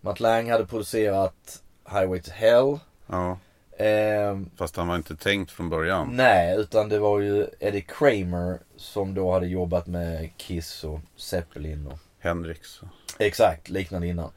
[0.00, 2.78] Matt Lang hade producerat Highway to Hell.
[3.06, 3.38] Ja,
[3.78, 6.08] Ehm, fast han var inte tänkt från början.
[6.12, 11.86] nej, utan det var ju Eddie Kramer som då hade jobbat med Kiss och Zeppelin
[11.86, 12.80] och Hendrix.
[13.18, 14.30] Exakt, liknande innan.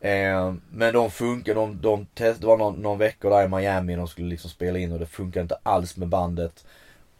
[0.00, 3.96] Eh, men de funkar, de, de test, det var någon, någon vecka där i Miami
[3.96, 6.64] de skulle liksom spela in och det funkar inte alls med bandet.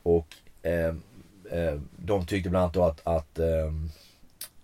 [0.02, 0.26] Och
[0.62, 0.94] eh,
[1.50, 3.90] eh, de tyckte bland annat då att, att ehm,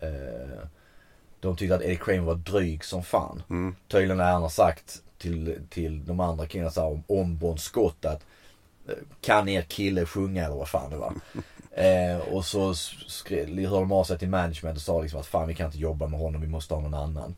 [0.01, 0.67] eh,
[1.41, 3.43] de tyckte att Eddie Kramer var dryg som fan.
[3.51, 3.77] Mm.
[3.89, 7.59] Tydligen har han har sagt till, till de andra killarna så här, om, om Bon
[7.59, 8.27] Scott att
[8.89, 11.15] eh, kan er kille sjunga eller vad fan det var.
[11.71, 15.49] eh, och så skrev, hörde de av sig till management och sa liksom att fan
[15.49, 17.37] vi kan inte jobba med honom, vi måste ha någon annan.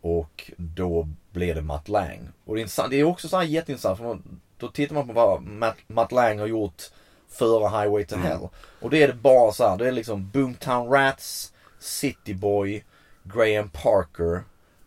[0.00, 2.28] Och då blev det Matt Lang.
[2.44, 5.12] Och det är, det är också så här jätteintressant för man, då tittar man på
[5.12, 6.82] vad Matt, Matt Lang har gjort
[7.28, 8.48] före Highway to Hell.
[8.80, 12.84] Och det är det bara så här, det är liksom Boomtown Rats, City Boy,
[13.22, 14.42] Graham Parker.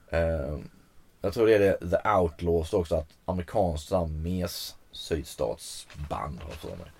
[0.09, 0.59] Eh,
[1.21, 3.91] jag tror det är det, The Outlaws också, att amerikanskt
[4.23, 6.91] mes sydstatsband har jag för mig.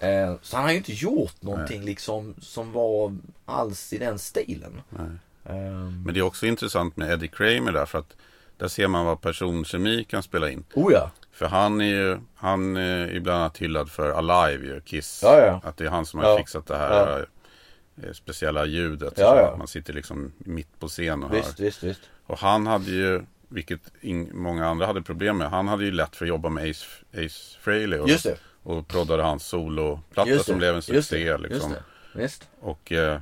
[0.00, 4.82] Eh, så han har ju inte gjort någonting liksom som var alls i den stilen.
[4.90, 5.08] Nej.
[5.44, 8.16] Ehm, Men det är också intressant med Eddie Kramer där för att
[8.56, 10.64] där ser man vad personkemi kan spela in.
[10.74, 11.10] oh ja.
[11.32, 15.20] För han är ju, han är ju bland annat hyllad för Alive ju, Kiss.
[15.24, 15.60] Ja, ja.
[15.64, 17.26] Att det är han som har fixat det här
[18.02, 19.18] eh, speciella ljudet.
[19.18, 21.64] Att Man sitter liksom mitt på scen och Visst, hör.
[21.64, 22.00] visst, visst.
[22.26, 23.80] Och han hade ju, vilket
[24.32, 27.58] många andra hade problem med, han hade ju lätt för att jobba med Ace, Ace
[27.60, 28.36] Frehley och, Just det.
[28.62, 31.24] och proddade hans soloplatta Just som blev en Just succé.
[31.32, 31.38] det.
[31.38, 31.70] Liksom.
[31.70, 31.82] Just
[32.14, 32.22] det.
[32.22, 32.48] Visst.
[32.60, 33.20] Och eh,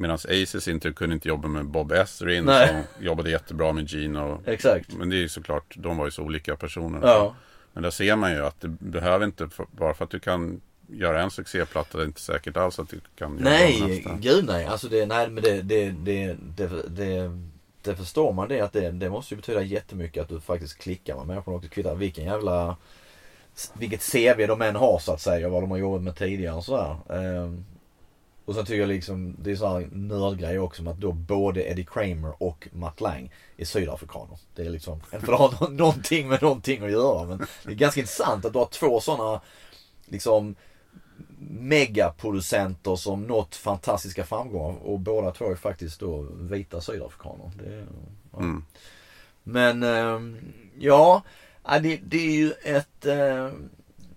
[0.00, 2.68] medan Ace i sin tur kunde inte jobba med Bob Ezrin Nej.
[2.68, 4.16] som jobbade jättebra med.
[4.16, 4.92] Och, Exakt.
[4.94, 7.00] men det är ju såklart, de var ju så olika personer.
[7.02, 7.34] Ja.
[7.72, 10.60] Men där ser man ju att det behöver inte, för, bara för att du kan
[10.86, 14.16] göra en succéplatta, det är inte säkert alls att du kan göra Nej, nästa.
[14.20, 14.64] gud nej.
[14.64, 17.30] Alltså det, nej men det, det, det, det, det,
[17.82, 21.16] det förstår man det att det, det måste ju betyda jättemycket att du faktiskt klickar
[21.16, 21.68] med människorna också.
[21.68, 22.76] Kvittar vilken jävla
[23.74, 25.48] vilket CV de än har så att säga.
[25.48, 26.96] Vad de har jobbat med tidigare och sådär.
[28.50, 31.12] Ehm, och sen tycker jag liksom, det är så här nördgrej också med att då
[31.12, 34.38] både Eddie Kramer och Matt Lang är sydafrikaner.
[34.54, 37.70] Det är liksom, inte för att ha nå- någonting med någonting att göra men det
[37.70, 39.40] är ganska intressant att du har två sådana
[40.06, 40.54] liksom
[41.50, 47.50] megaproducenter som nått fantastiska framgångar och båda två är faktiskt då vita sydafrikaner.
[47.58, 47.86] Det,
[48.32, 48.38] ja.
[48.38, 48.64] Mm.
[49.42, 50.36] Men ehm,
[50.78, 51.22] ja,
[51.82, 53.46] det, det är ju ett, eh,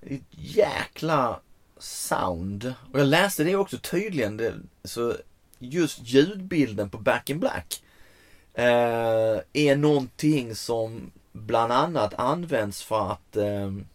[0.01, 1.39] ett jäkla
[1.83, 2.73] sound.
[2.93, 4.37] Och jag läste det också tydligen.
[4.37, 5.15] Det, så
[5.59, 7.83] just ljudbilden på Back in Black
[8.53, 13.85] eh, är någonting som bland annat används för att ehm,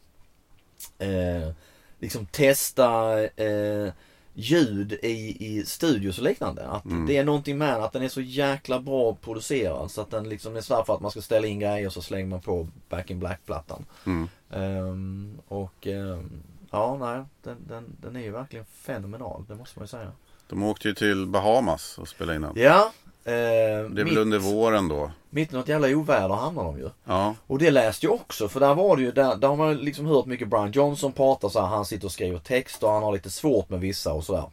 [0.99, 1.51] eh,
[1.99, 3.93] liksom testa eh,
[4.35, 6.67] ljud i, i studios och liknande.
[6.67, 7.07] Att Mm.
[7.07, 10.57] det är någonting med att den är så jäkla bra producerad så att den liksom
[10.57, 13.11] är svår för att man ska ställa in grejer och så slänger man på Back
[13.11, 13.85] in Black-plattan.
[14.07, 14.29] Mm.
[14.51, 16.31] Ehm, och ehm,
[16.71, 20.13] ja, nej, den, den, den är ju verkligen fenomenal, det måste man ju säga.
[20.49, 22.53] De åkte ju till Bahamas och spelade in den.
[22.57, 22.93] Ja,
[23.25, 25.11] eh, Det är mitt, väl under våren då.
[25.31, 26.91] mitt i något jävla oväder hamnar de ju.
[27.05, 27.35] Ja.
[27.47, 30.07] Och det läste jag också för där var det ju, där, där har man liksom
[30.07, 33.13] hört mycket Brian Johnson prata så här, han sitter och skriver text och han har
[33.13, 34.45] lite svårt med vissa och sådär.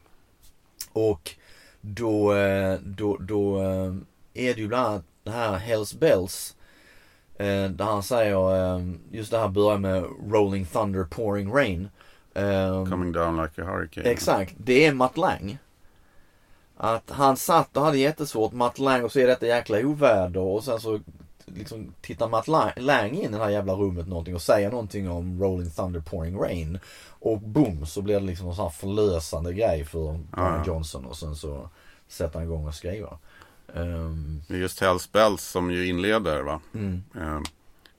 [0.94, 1.32] Och
[1.82, 3.94] då, eh, då, då eh,
[4.34, 6.56] är det ju bland annat det här Hells Bells.
[7.38, 8.40] eh, Där han säger,
[9.12, 11.90] just det här börjar med Rolling Thunder Pouring Rain.
[12.36, 14.10] Eh, Coming down like a hurricane.
[14.10, 15.58] Exakt, det är Matt Lang.
[16.78, 20.64] Att han satt och hade jättesvårt, Matt Lang, och så är detta jäkla oväder och
[20.64, 21.00] sen så
[21.46, 25.10] liksom tittar Matt La- Lang in i det här jävla rummet någonting och säger någonting
[25.10, 26.80] om Rolling Thunder Pouring Rain.
[27.20, 30.64] Och boom så blir det liksom en sån här förlösande grej för Brian Ja.
[30.68, 31.70] Johnson och sen så
[32.08, 32.74] sätter han igång och
[34.48, 36.60] Det är Just Hells Bells som ju inleder va.
[36.74, 37.04] mm.
[37.16, 37.40] Eh,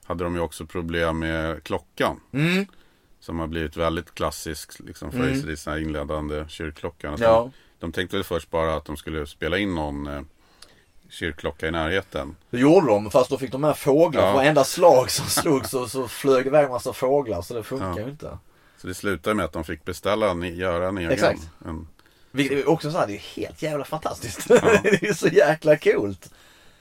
[0.03, 2.19] hade de ju också problem med klockan.
[2.31, 2.65] Mm.
[3.27, 5.45] Som har blivit väldigt klassisk liksom för Mm.
[5.45, 7.17] den här inledande kyrkklockan.
[7.19, 10.21] Ja, De, tänkte väl först bara att de skulle spela in någon eh,
[11.09, 12.35] kyrkklocka i närheten.
[12.49, 14.27] det gjorde de fast då fick de med fåglar.
[14.27, 14.33] Ja.
[14.33, 17.99] Varenda slag som slog så, så flög iväg en massa fåglar så det funkar Ja.
[17.99, 18.37] ju inte.
[18.77, 21.11] Så det slutade med att de fick beställa, en- göra en egen.
[21.11, 21.49] Exakt.
[21.65, 21.87] En,
[22.31, 24.47] Vilket är också så här, det är helt jävla fantastiskt.
[24.47, 26.31] det är så jäkla coolt.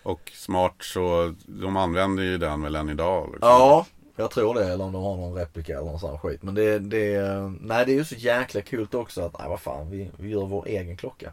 [0.02, 3.28] och smart så, de använder ju den väl än idag.
[3.32, 3.48] Liksom.
[3.48, 4.64] Ja, jag tror det.
[4.72, 6.42] Eller om de har någon replika eller någon sån här skit.
[6.42, 7.20] Men det, det,
[7.61, 10.46] nej, det är ju så jäkla coolt också att, nej vad fan, vi, vi gör
[10.46, 11.33] vår egen klocka.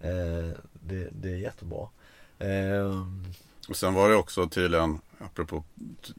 [0.00, 1.88] Eh, det, det är jättebra.
[2.38, 3.06] Eh,
[3.68, 5.64] Och sen var det också tydligen, apropå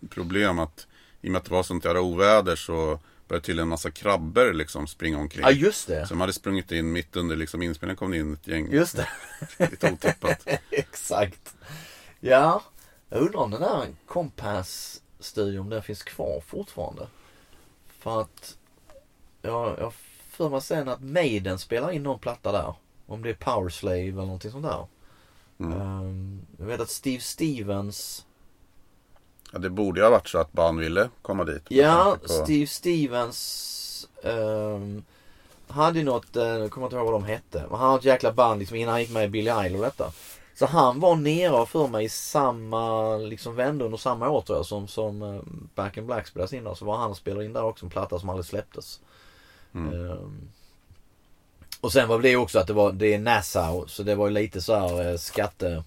[0.10, 0.88] problem, att
[1.22, 4.54] i och med att det var sånt jävla oväder så började tydligen en massa krabbor
[4.54, 5.44] liksom springa omkring.
[5.44, 6.08] ja, just det.
[6.08, 8.96] Så de hade sprungit in mitt under liksom inspelningen kom det in ett gäng Just
[8.96, 9.08] det.
[9.72, 10.48] lite otippat.
[10.72, 11.56] Exakt.
[12.20, 12.64] Ja,
[13.10, 13.88] jag undrar om den där
[15.20, 17.08] Compass-studion den finns kvar fortfarande.
[17.88, 18.58] För att
[19.42, 19.94] jag, jag
[20.30, 22.74] för mig sen att Maiden spelar in någon platta där.
[23.08, 24.86] Om det är Power Slave eller någonting sånt där.
[25.60, 25.82] Mm.
[25.82, 28.26] Ehm, jag vet att Steve Stevens
[29.52, 31.64] Ja, det borde ju ha varit så att barn ville komma dit.
[31.70, 35.04] Ja, på- Steve Stevens um,
[35.68, 37.66] hade ju något, uh, jag kommer inte ihåg vad de hette.
[37.70, 39.86] Men han har ett jäkla band liksom innan han gick med i Billy Idol och
[39.86, 40.12] detta.
[40.60, 44.66] Så han var nere för mig i samma liksom vända under samma år tror jag
[44.66, 45.42] som, som eh,
[45.76, 46.74] Back in Black spelades in där.
[46.74, 49.00] Så var han och spelade in där också en platta som aldrig släpptes.
[49.74, 49.94] Mm.
[50.12, 50.50] Ehm,
[51.82, 54.34] och sen var det också att det var, det är Nassau så det var ju
[54.34, 55.84] lite så här eh, skatte,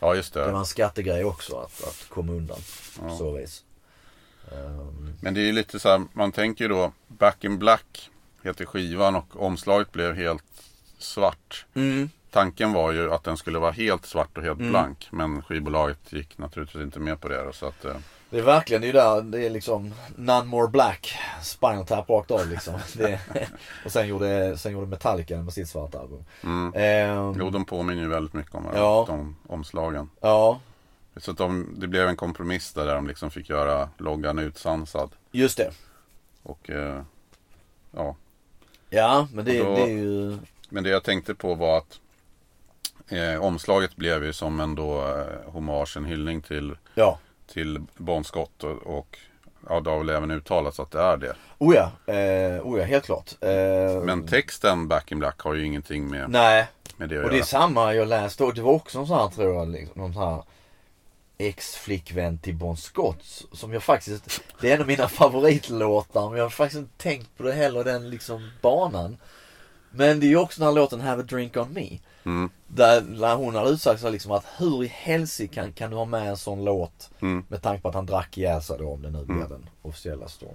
[0.00, 0.58] Ja, just det var det.
[0.58, 2.58] en skattegrej också att, att komma undan.
[3.02, 3.16] Ja.
[3.18, 3.64] Så vis.
[4.52, 8.10] Ehm, Men det är ju lite så här, man tänker ju då Back in Black
[8.42, 10.44] heter skivan och omslaget blev helt
[10.98, 11.66] svart.
[11.74, 12.10] mm.
[12.30, 14.70] Tanken var ju att den skulle vara helt svart och helt Mm.
[14.72, 15.08] blank.
[15.10, 17.44] Men skivbolaget gick naturligtvis inte med på det.
[17.44, 17.96] Då, så att, eh,
[18.30, 22.10] Det är verkligen, det är ju där, det är liksom None more black, Spinal Tap
[22.10, 22.74] rakt av liksom.
[22.96, 23.20] Det,
[23.84, 26.24] och sen gjorde, sen gjorde Metallica med sitt svarta album.
[26.44, 26.72] mm.
[26.76, 29.04] Ehm, Jo, de påminner ju väldigt mycket om varandra, Ja.
[29.08, 30.10] de omslagen.
[30.20, 30.60] Ja,
[31.16, 35.10] Så att de, det blev en kompromiss där, där de liksom fick göra loggan utsansad.
[35.32, 35.70] just det.
[36.42, 37.02] Och eh,
[37.90, 38.16] ja,
[38.90, 40.38] Ja, men det, då- det är ju,
[40.68, 42.00] men det jag tänkte på var att
[43.08, 47.18] eh, omslaget blev ju som en då eh, hommage, en hyllning till, ja.
[47.52, 49.18] till Bon Scott och, och
[49.68, 51.34] ja, det har väl även uttalats att det är det.
[51.58, 53.34] Oh ja, eh, oh ja helt klart.
[53.40, 56.66] Eh, Men texten Back in Black har ju ingenting med, Nej,
[56.96, 57.46] med det att och det är göra.
[57.46, 60.22] samma jag läste och det var också en sån här tror jag, liksom, någon sån
[60.22, 60.42] här
[61.38, 66.44] ex-flickvän till Bon Scott som jag faktiskt, det är en av mina favoritlåtar men jag
[66.44, 69.16] har faktiskt inte tänkt på det heller den liksom banan.
[69.90, 71.98] Men det är ju också den här låten Have a drink on me.
[72.24, 76.28] Mm, Där, hon har utsagt sig liksom att hur i helsike kan, du ha med
[76.28, 77.44] en sån låt mm.
[77.48, 79.48] med tanke på att han drack ihjäl sig om det nu blev Mm.
[79.50, 80.54] den officiella storyn.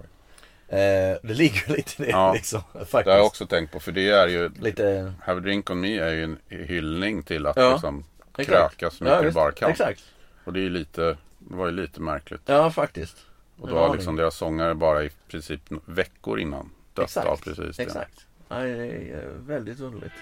[0.68, 0.78] Eh,
[1.22, 2.32] det ligger lite i det Ja.
[2.32, 2.60] liksom.
[2.72, 3.20] Det har jag Faktiskt.
[3.26, 3.80] också tänkt på.
[3.80, 5.12] För det är ju, Lite...
[5.22, 8.04] Have a drink on me är ju en hyllning till att Ja, liksom
[8.36, 9.34] kröka så mycket du visst.
[9.34, 9.70] bara kan.
[9.70, 10.00] Exakt.
[10.44, 12.40] Och det är ju lite, det var ju lite märkligt.
[12.46, 13.16] Ja, faktiskt.
[13.60, 17.26] Och då har liksom deras sångare bara i princip veckor innan dött Exakt.
[17.26, 17.82] av precis det.
[17.82, 18.26] Exakt.
[18.48, 20.12] Nej, det är eh, väldigt underligt.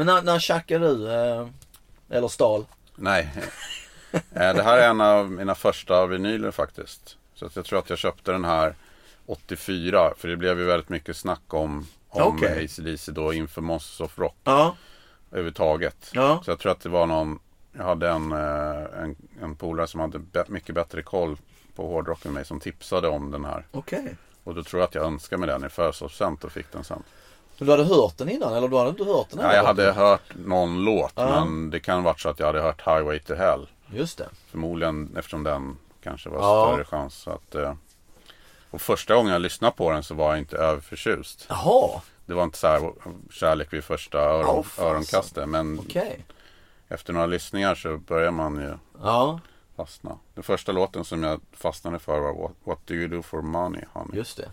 [0.00, 1.12] Men när, när tjackade du?
[1.12, 1.46] Eh,
[2.10, 2.66] eller stal?
[2.96, 3.28] Nej.
[4.12, 7.16] Eh, Det här är en av mina första vinyler faktiskt.
[7.34, 8.74] Så jag tror att jag köpte den här
[9.26, 10.12] 84.
[10.16, 12.64] För det blev ju väldigt mycket snack om, om Okej.
[12.64, 14.76] AC/DC då inför Monsters of Rock Ja.
[15.30, 16.10] överhuvudtaget.
[16.12, 16.42] Ja.
[16.44, 17.38] Så jag tror att det var någon,
[17.72, 21.36] jag hade en, eh, en, en polare som hade mycket bättre koll
[21.74, 23.66] på hårdrock än mig som tipsade om den här.
[23.70, 24.16] Okej.
[24.44, 27.02] Och då tror jag att jag önskade mig den i födelsedagspresent och fick den sen.
[27.60, 29.40] Men du hade hört den innan eller du hade inte hört den?
[29.40, 31.44] Ja, jag hade hört någon låt Ja.
[31.44, 33.68] men det kan varit så att jag hade hört Highway to Hell.
[33.94, 34.28] Just det.
[34.50, 36.68] Förmodligen eftersom den kanske var Ja.
[36.72, 37.28] större chans.
[37.28, 37.74] Att, eh,
[38.70, 41.46] och första gången jag lyssnade på den så var jag inte överförtjust.
[41.48, 42.00] Jaha.
[42.26, 42.92] Det var inte så här
[43.30, 44.84] kärlek vid första öron, fasen.
[44.90, 45.48] öronkastet.
[45.48, 46.24] Men Okej.
[46.88, 49.40] efter några lyssningar så börjar man ju Ja,
[49.76, 50.18] fastna.
[50.34, 53.84] Den första låten som jag fastnade för var What, What Do You Do For Money
[53.92, 54.16] Honey.
[54.16, 54.48] just det.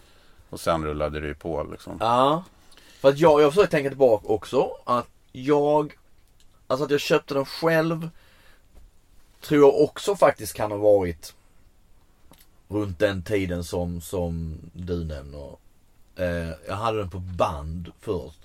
[0.50, 1.98] Och sen rullade det ju på liksom.
[2.02, 2.43] Ja.
[3.08, 4.72] För att jag, jag försöker tänka tillbaka också.
[4.84, 5.98] Att jag,
[6.67, 8.10] alltså att jag köpte den själv.
[9.41, 11.36] Tror jag också faktiskt kan ha varit
[12.67, 15.56] runt den tiden som, som du nämner.
[16.15, 18.39] Eh, jag hade den på band först.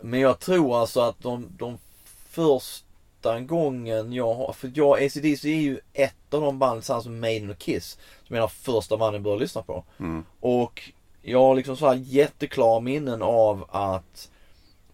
[0.00, 1.78] Men jag tror alltså att de, de
[2.30, 7.20] första gången jag har, för jag, ACDC är ju ett av de band tillsammans med
[7.20, 7.98] Maiden och Kiss.
[8.26, 9.84] Som är de första banden jag började lyssna på.
[9.98, 10.24] Mm.
[10.40, 10.92] Och
[11.22, 14.30] jag har liksom så här jätteklara minnen av att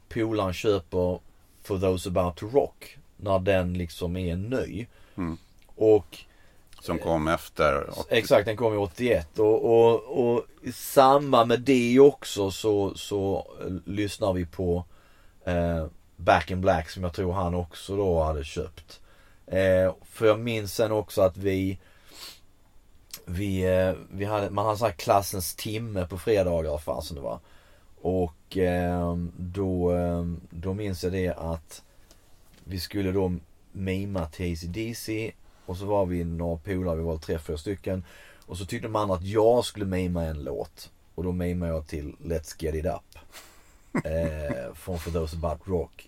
[0.09, 1.19] polaren köper
[1.63, 2.99] For Those About To Rock.
[3.17, 4.87] När den liksom är ny.
[5.17, 5.39] Mm.
[5.77, 6.19] Och
[6.81, 7.91] Som kom efter.
[8.09, 13.47] Exakt, den kom ju 81 och, och, och i samband med det också så, så
[13.61, 14.85] eh, lyssnar vi på
[15.45, 19.01] eh, Back in Black som jag tror han också då hade köpt.
[19.47, 21.79] Eh, för jag minns sen också att vi
[23.29, 27.23] vi, eh, vi hade, man hade så här klassens timme på fredagar fan som det
[27.23, 27.41] var.
[28.01, 31.83] Och eh, då, eh, då minns jag det att
[32.65, 33.33] vi skulle då
[33.73, 35.33] mima till AC/DC
[35.67, 38.05] och så var vi några polare, vi var tre, fyra stycken.
[38.47, 40.91] Och så tyckte man att jag skulle mima en låt.
[41.15, 43.19] Och då mimade jag till Let's Get It Up.
[44.05, 46.08] Eh, från For Those About Rock.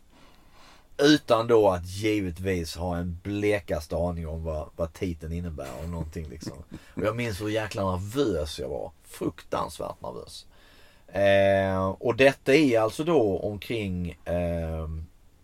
[1.03, 6.29] Utan då att givetvis ha en blekaste aning om vad, vad titeln innebär och någonting
[6.29, 6.59] liksom.
[6.95, 8.93] Och jag minns hur jäkla nervös jag var.
[9.05, 10.47] Fruktansvärt nervös.
[11.13, 14.89] Eh, och detta är alltså då omkring, eh,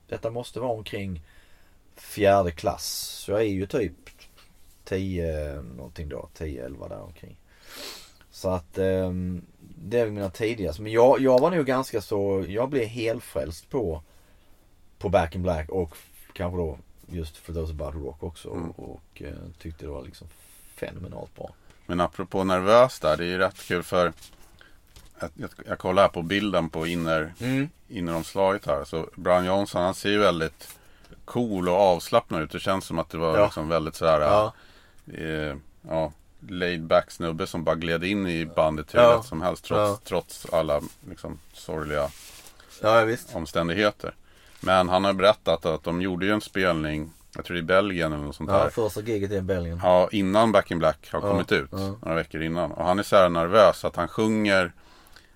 [0.09, 1.22] detta måste vara omkring
[1.96, 2.86] fjärde klass.
[3.24, 3.92] Så jag är ju typ
[4.84, 7.36] 10 någonting då, 10-11 där omkring.
[8.30, 9.12] Så att eh,
[9.59, 10.82] det är mina tidigaste.
[10.82, 14.02] Men jag, jag var nog ganska så, jag blev helfrälst på,
[14.99, 15.97] på Back in Black och
[16.32, 18.51] kanske då just For Those About Rock också.
[18.51, 18.70] Mm.
[18.70, 20.28] Och eh, tyckte det var liksom
[20.74, 21.51] fenomenalt bra.
[21.86, 24.12] Men apropå nervös där, det är ju rätt kul för
[25.20, 27.68] jag, jag, jag kollar här på bilden på inner, Mm.
[27.88, 28.84] inneromslaget här.
[28.84, 30.78] Så Brian Johnson han ser ju väldigt
[31.24, 32.51] cool och avslappnad ut.
[32.51, 33.44] Det känns som att det var Ja.
[33.44, 34.53] liksom väldigt sådär Ja.
[35.14, 35.57] eh,
[35.88, 36.12] ja,
[36.49, 39.16] laid back snubbe som bara gled in i bandet hur Ja.
[39.16, 39.64] lätt som helst.
[39.64, 39.99] Trots, Ja.
[40.05, 42.11] trots alla liksom, sorgliga
[43.32, 44.14] omständigheter.
[44.61, 47.66] Men han har berättat att de gjorde ju en spelning, jag tror det är i
[47.66, 48.70] Belgien eller något sånt Ja, där.
[48.70, 49.80] första giget är i Belgien.
[49.82, 51.68] Ja, innan Back in Black har Ja, kommit ut.
[51.72, 51.78] ja.
[51.78, 52.72] Några veckor innan.
[52.72, 54.72] Och han är så här nervös att han sjunger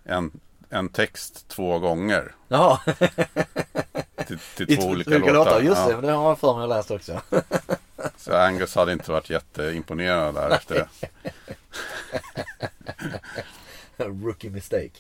[0.05, 0.31] en
[0.73, 2.35] en text två gånger.
[2.49, 2.79] Jaha,
[4.27, 5.33] Till, till två olika låtar.
[5.35, 5.61] låtar.
[5.61, 5.97] Just Ja.
[5.97, 7.21] det, det har jag för mig läst också.
[8.17, 10.89] Så Angus hade inte varit jätteimponerad där efter det.
[14.25, 14.91] Rookie mistake.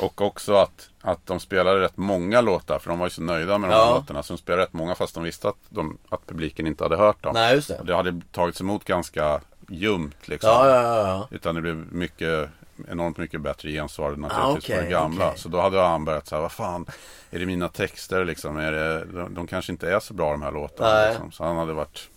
[0.00, 2.78] Och också att, att de spelade rätt många låtar.
[2.78, 3.94] För de var ju så nöjda med de här Ja.
[3.94, 4.22] låtarna.
[4.22, 7.22] Så de spelade rätt många fast de visste att, de, att publiken inte hade hört
[7.22, 7.32] dem.
[7.34, 7.78] Nej, just det.
[7.78, 10.50] Och det hade tagits emot ganska ljumt liksom.
[10.50, 11.08] Ja, ja, ja.
[11.08, 11.28] ja.
[11.30, 12.48] Utan det blev mycket,
[12.88, 15.26] enormt mycket bättre gensvar naturligtvis Ah, på okej, det gamla.
[15.28, 15.38] okej.
[15.38, 16.86] Så då hade han börjat säga, vad fan,
[17.30, 18.56] är det mina texter liksom?
[18.56, 21.08] Är det, de, de kanske inte är så bra de här låtarna.
[21.08, 21.32] Liksom.
[21.32, 22.08] Så han hade varit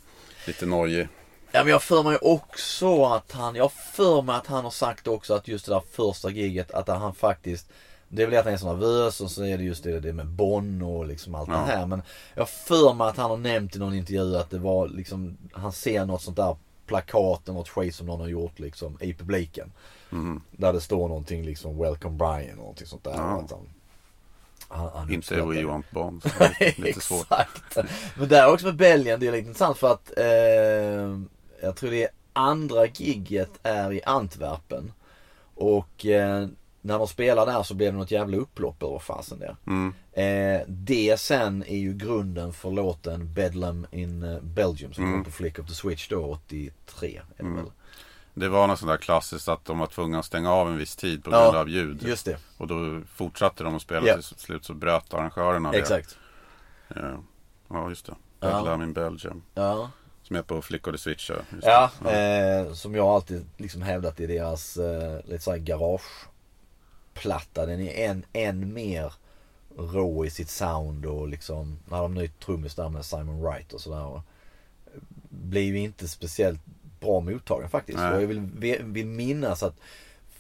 [0.48, 1.08] lite nojig.
[1.52, 5.08] Ja men jag för mig också att han, jag för mig att han har sagt
[5.08, 7.70] också att just det där första giget att han faktiskt
[8.10, 10.14] Det är väl att han är så nervös och så är det just det, det
[10.14, 11.54] med Bonn och liksom allt Ja.
[11.58, 12.02] det här men
[12.36, 15.72] Jag för mig att han har nämnt i någon intervju att det var liksom Han
[15.72, 19.72] ser något sånt där plakat eller något skit som någon har gjort liksom i publiken
[20.14, 20.42] Mhm.
[20.52, 23.42] Där det står någonting liksom Welcome Brian och någonting sånt där Ja.
[23.46, 23.70] att han,
[24.68, 25.64] han, han Inte We.
[25.66, 26.26] Want Bonds.
[26.78, 27.28] Lite svårt.
[27.68, 27.90] Exakt.
[28.18, 31.20] Men där också med Belgien, det är lite intressant för att eh,
[31.62, 34.92] jag tror det är andra gigget är i Antwerpen.
[35.56, 36.48] Och eh,
[36.82, 39.56] när de spelar där så blev det något jävla upplopp över fasen där.
[39.68, 39.94] Mm.
[40.12, 45.16] Eh, det sen är ju grunden för låten Bedlam in eh, Belgium som Mm.
[45.16, 47.18] kom på Flick of the Switch då 83.
[47.18, 47.56] Är det Mm.
[47.56, 47.66] väl?
[48.34, 50.96] Det var något sånt där klassiskt att de var tvungna att stänga av en viss
[50.96, 52.04] tid på Ja, grund av ljud.
[52.04, 54.14] Just det, Och då fortsatte de att spela Ja.
[54.16, 55.78] till slut så bröt arrangörerna det.
[55.78, 56.18] exakt.
[56.96, 57.24] Ja,
[57.70, 58.14] ja just det.
[58.40, 58.48] Ja.
[58.48, 59.44] Bedlam in Belgium.
[59.54, 59.92] Ja.
[60.32, 61.32] Som är på Flick of the Switch.
[61.64, 61.92] ja.
[62.04, 62.12] Ja.
[62.12, 67.66] Eh, som jag alltid liksom hävdat i deras eh, lite såhär garageplatta.
[67.66, 69.14] Den är än, än mer
[69.78, 73.82] rå i sitt sound och liksom när de ny trummis där med Simon Wright och
[73.82, 74.06] sådär.
[74.06, 74.22] och
[75.30, 76.62] Blir ju inte speciellt
[77.00, 77.98] bra mottagen faktiskt.
[77.98, 78.16] Nej.
[78.16, 78.40] Och jag vill,
[78.84, 79.76] vill minnas att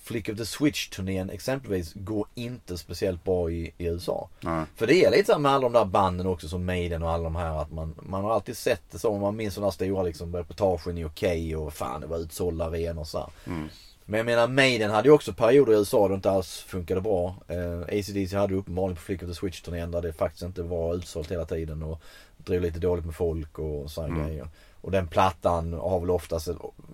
[0.04, 4.30] Flick of the Switch-turnén exempelvis går inte speciellt bra i, i USA.
[4.40, 4.66] Nej.
[4.76, 7.24] För det är lite så med alla de där banden också som Maiden och alla
[7.24, 9.18] de här att man, man har alltid sett det så.
[9.18, 13.08] Man minns sådana stora liksom reportagen i Okej och fan det var utsålda arenor och
[13.08, 13.30] så.
[13.48, 13.68] Mm.
[14.06, 17.02] Men jag menar Maiden hade ju också perioder i USA där det inte alls funkade
[17.02, 17.36] bra.
[17.48, 21.32] Eh, ACDC hade uppenbarligen på Flick of the Switch-turnén där det faktiskt inte var utsålt
[21.32, 22.02] hela tiden och
[22.38, 24.28] drev lite dåligt med folk och sådana Mm.
[24.28, 24.48] grejer.
[24.82, 26.48] Och den plattan har väl oftast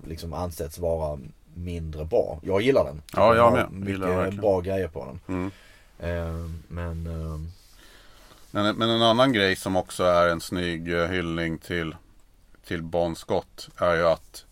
[0.08, 1.20] liksom ansetts vara
[1.58, 2.40] mindre bra.
[2.44, 3.02] Jag gillar den.
[3.16, 3.72] Ja, jag med.
[3.72, 4.42] Mycket Gillar verkligen.
[4.42, 5.20] bra grejer på den.
[5.36, 5.52] Mm.
[6.00, 7.40] Eh, men eh,
[8.52, 11.96] Men, men en annan grej som också är en snygg eh, hyllning till,
[12.68, 14.46] till Bon Scott är ju att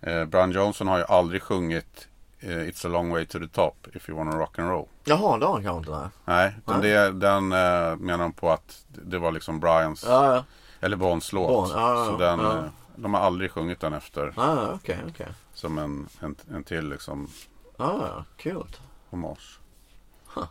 [0.00, 2.08] eh, Brian Johnson har ju aldrig sjungit
[2.40, 4.86] eh, It's a long way to the top if you wanna rock and roll.
[5.04, 6.52] Jaha, det har han kanske inte nej.
[6.64, 10.44] Nej, det, den eh, menar de på att det var liksom Brians, Ja, ja.
[10.80, 11.48] eller Bons låt.
[11.48, 12.70] Bon, ja, så den,
[13.02, 15.26] de har aldrig sjungit den efter ja, okej, okej.
[15.54, 17.28] som en, en, en till liksom
[17.76, 18.76] ja, kul.
[19.10, 19.58] hommage.
[20.34, 20.44] Huh.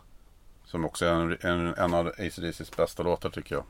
[0.64, 3.64] Som också är en, en, en av ACDCs bästa låtar tycker jag.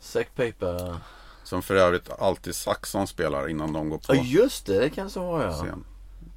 [0.00, 0.96] Sick paper.
[1.44, 4.80] Som för övrigt alltid Saxon spelar innan de går på Ja, just det.
[4.80, 5.52] Det kan så vara ja.
[5.52, 5.84] scen.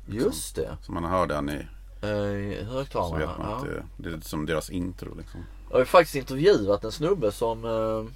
[0.07, 0.77] Just det.
[0.81, 1.67] Så man hör den i,
[2.01, 3.17] Eh, I så högtalarna.
[3.25, 3.71] vet man att Ja.
[3.97, 5.43] det, det är som deras intro liksom.
[5.69, 8.11] Jag har ju faktiskt intervjuat en snubbe som eh,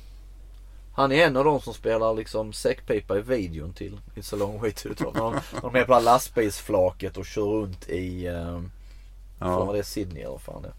[0.96, 4.62] Han är en av de som spelar liksom säckpipa i videon till It's a long
[4.62, 5.16] way to the top.
[5.16, 8.28] När de, är på det här lastbilsflaket och kör runt i
[9.39, 10.72] Fan var Ja, det Sydney eller vad fan det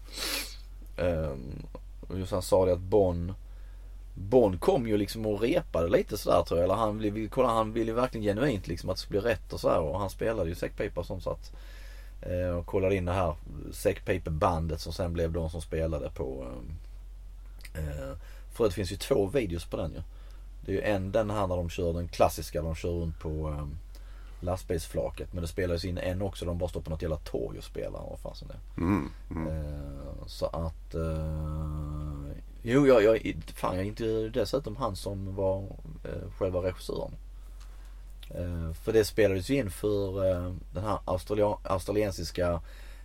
[1.01, 1.31] är.
[1.31, 1.65] Ehm,
[2.07, 3.33] och just han sa det att Bonn
[4.17, 6.63] Bonn kom ju liksom och repade lite sådär tror jag.
[6.63, 9.59] Eller han ville, kolla, han ville verkligen genuint liksom att det skulle bli rätt och
[9.59, 9.79] sådär.
[9.79, 11.51] Och han spelade ju säckpipa som satt.
[12.21, 13.35] Eh, och kollade in det här
[13.71, 16.47] säckpipebandet som sen blev de som spelade på
[17.73, 18.17] eh,
[18.55, 20.01] För det finns ju två videos på den ju.
[20.65, 23.49] Det är ju en den här när de kör den klassiska, de kör runt på
[23.49, 23.67] eh,
[24.39, 25.33] lastbilsflaket.
[25.33, 27.99] Men det spelades in en också, de bara står på något jävla torg och spelar.
[28.09, 29.47] Vad fan som det mm, mm.
[29.47, 30.95] Eh, så att...
[30.95, 35.63] Eh, jo, jag, jag, fan, jag intervjuade dessutom han som var
[36.03, 37.15] eh, själva regissören.
[38.29, 40.21] Eh, för det spelades ju in för
[40.73, 40.99] den här
[41.63, 42.61] australiensiska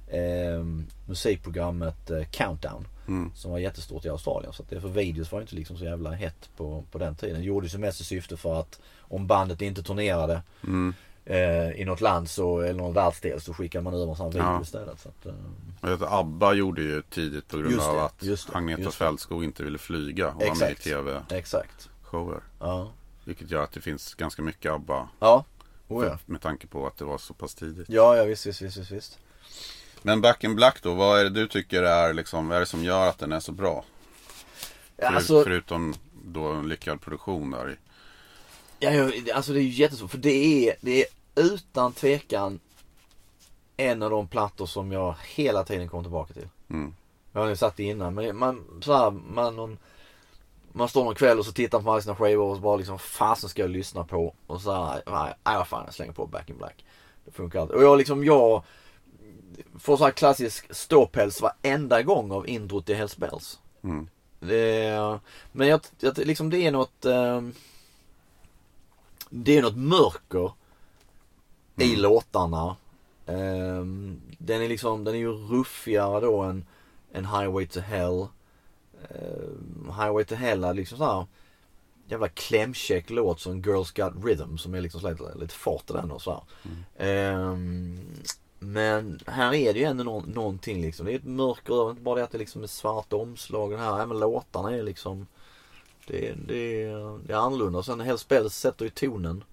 [0.09, 0.65] eh,
[1.07, 2.87] musikprogrammet Countdown.
[3.11, 3.31] Mm.
[3.35, 4.53] Som var jättestort i Australien.
[4.53, 7.37] Så att det för videos var inte liksom så jävla hett på, på den tiden.
[7.41, 10.95] Det gjordes ju mest i syfte för att om bandet inte turnerade Mm.
[11.25, 14.45] eh, i något land så, eller någon världsdel så skickar man över en sån video
[14.47, 14.63] Ja.
[14.63, 15.01] istället.
[15.01, 15.33] Så att, eh,
[15.81, 18.91] Jag vet, ABBA gjorde ju tidigt på grund Just av det, att det, Agneta det.
[18.91, 20.85] Fältskog inte ville flyga och vara med i Exakt.
[20.85, 21.23] tv-shower.
[21.31, 21.89] exakt.
[22.61, 22.93] Ja.
[23.25, 25.09] Vilket gör att det finns ganska mycket ABBA.
[25.21, 25.45] Ja.
[25.89, 26.19] Oh, ja.
[26.27, 27.89] Med tanke på att det var så pass tidigt.
[27.89, 29.19] Ja, ja visst, visst, visst, visst.
[30.03, 32.67] Men Back in Black då, vad är det du tycker är liksom, vad är det
[32.67, 33.85] som gör att den är så bra?
[34.99, 35.95] För, Alltså, Förutom
[36.25, 37.77] då en lyckad produktion där i.
[38.79, 40.11] ja, alltså det är ju jättesvårt.
[40.11, 42.61] För det är, det är utan tvekan
[43.77, 46.49] en av de plattor som jag hela tiden kommer tillbaka till.
[46.71, 46.95] Mm.
[47.33, 48.15] Jag har ju sagt det innan.
[48.15, 49.79] Men man, så här, man, någon,
[50.73, 52.77] man står någon kväll och så tittar man på alla sina skivor och så bara
[52.77, 54.35] liksom fasen ska jag lyssna på.
[54.47, 56.85] Och så här, nej vad fan jag slänger på Back in Black.
[57.25, 57.77] Det funkar alltid.
[57.77, 58.63] Och jag liksom, jag
[59.79, 63.59] får så här klassisk ståpäls varenda gång av introt till Hells Bells.
[63.83, 64.09] Mm.
[64.41, 65.21] Det
[65.53, 67.43] men jag, jag, liksom det är något eh,
[69.31, 70.53] Det är något mörker
[71.77, 72.77] i låtarna.
[73.27, 73.85] Eh,
[74.39, 76.65] den är liksom, den är ju ruffigare då än,
[77.13, 78.27] än Highway to Hell.
[79.09, 81.27] Eh, Highway to Hell är liksom såhär
[82.11, 86.11] jävla klämkäck låt som Girls Got Rhythm som är liksom lite, lite fart i den
[86.11, 86.43] och sådär.
[86.99, 87.99] Ehm,
[88.63, 91.07] men här är det ju ändå nå- någonting liksom.
[91.07, 93.71] Det är ett mörker över, inte bara det att det liksom är svart omslag.
[93.71, 95.27] Den här, även låtarna är liksom
[96.07, 96.85] det, det,
[97.27, 97.79] det är annorlunda.
[97.79, 99.45] Och sen Hells Bells sätter ju tonen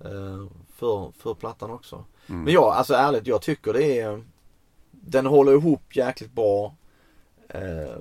[0.00, 2.04] eh, för, för plattan också.
[2.44, 4.24] Men jag, alltså ärligt, jag tycker det är
[4.90, 6.74] Den håller ihop jäkligt bra.
[7.48, 7.98] Eh,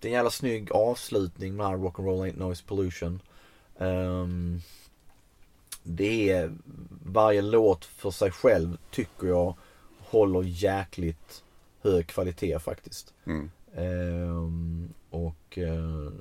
[0.00, 3.20] det är en jävla snygg avslutning med Rock'n'Roll Ain't Noise Pollution.
[3.78, 4.60] Ehm,
[5.82, 6.52] det är
[7.04, 9.54] varje låt för sig själv tycker jag
[10.14, 11.44] håller jäkligt
[11.82, 13.14] hög kvalitet faktiskt.
[13.26, 13.50] Mm.
[13.76, 16.12] Ehm, och eh,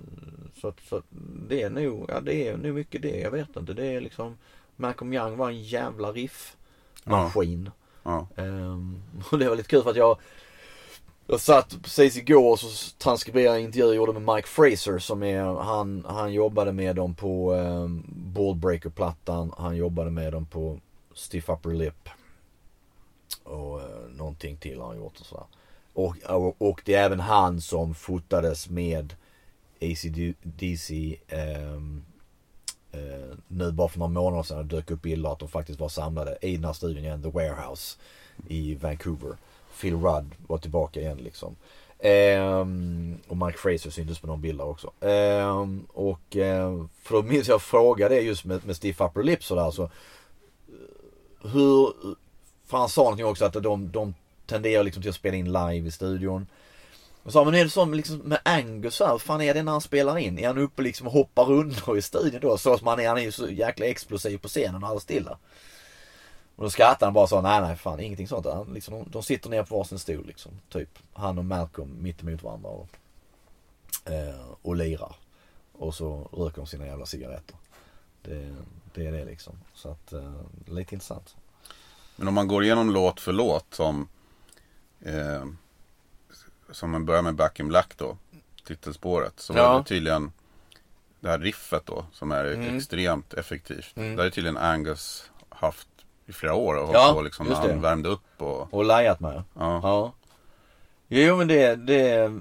[0.61, 1.05] så, att, så att
[1.49, 3.19] det är nog, ja det är nog mycket det.
[3.19, 3.73] Jag vet inte.
[3.73, 4.37] Det är liksom
[4.75, 7.71] Malcolm Young var en jävla riffmaskin.
[8.03, 8.27] Ja.
[8.35, 10.17] Ehm, och det var lite kul för att jag
[11.27, 15.23] jag satt precis igår och så transkriberade en intervju jag gjorde med Mike Fraser som
[15.23, 19.53] är, han, han jobbade med dem på um, Ballbreaker-plattan.
[19.57, 20.79] Han jobbade med dem på
[21.13, 22.09] Stiff Upper Lip.
[23.53, 25.45] Och eh, någonting till har han gjort och sådär.
[25.93, 29.15] Och, och, och det är även han som fotades med
[29.81, 32.03] ACDC um, ehm,
[32.95, 35.89] uh, eh, nu bara för några månader sedan dök upp bilder att de faktiskt var
[35.89, 37.97] samlade i den här studion igen, The Warehouse
[38.47, 39.37] i Vancouver.
[39.81, 41.55] Phil Rudd var tillbaka igen liksom.
[42.03, 44.91] Um, och Mike Fraser syntes på någon bilder också.
[44.99, 49.51] Um, och um, för då minns jag frågade det just med, med Stiff Upper Lips
[49.51, 49.89] och där så.
[51.41, 51.93] Hur,
[52.73, 54.13] för han sa någonting också att de, de
[54.45, 56.47] tenderar liksom till att spela in live i studion.
[57.23, 59.63] Och sa men är det så med, liksom, med Angus här, hur fan är det
[59.63, 60.39] när han spelar in?
[60.39, 62.57] Är han uppe liksom och hoppar rundor i studion då?
[62.57, 65.37] Så som han är, han är ju så jäkla explosiv på scenen och alldeles stilla.
[66.55, 68.45] Och då skrattade han bara så, nej nej fan ingenting sånt.
[68.45, 70.51] Han, liksom, de, sitter ner på varsin stol liksom.
[70.69, 70.99] Typ.
[71.13, 72.89] Han och Malcolm mittemot varandra och,
[74.05, 75.15] eh, och lirar.
[75.73, 77.55] Och så röker de sina jävla cigaretter.
[78.21, 78.55] Det,
[78.93, 79.53] det är det liksom.
[79.73, 80.33] Så att, eh,
[80.65, 81.35] lite intressant.
[82.15, 84.07] Men om man går igenom låt för låt som
[85.05, 85.45] eh,
[86.71, 88.17] Som man börjar med Back in Black då
[88.67, 89.71] Titelspåret Så Ja.
[89.71, 90.31] var det tydligen
[91.19, 92.77] Det här riffet då som är Mm.
[92.77, 94.15] extremt effektivt Mm.
[94.15, 95.87] Det är tydligen Angus haft
[96.25, 99.43] i flera år och Ja, på liksom när han värmde upp och Och lajat med.
[99.53, 100.13] Ja, Ja.
[101.07, 102.31] Jo men det, det,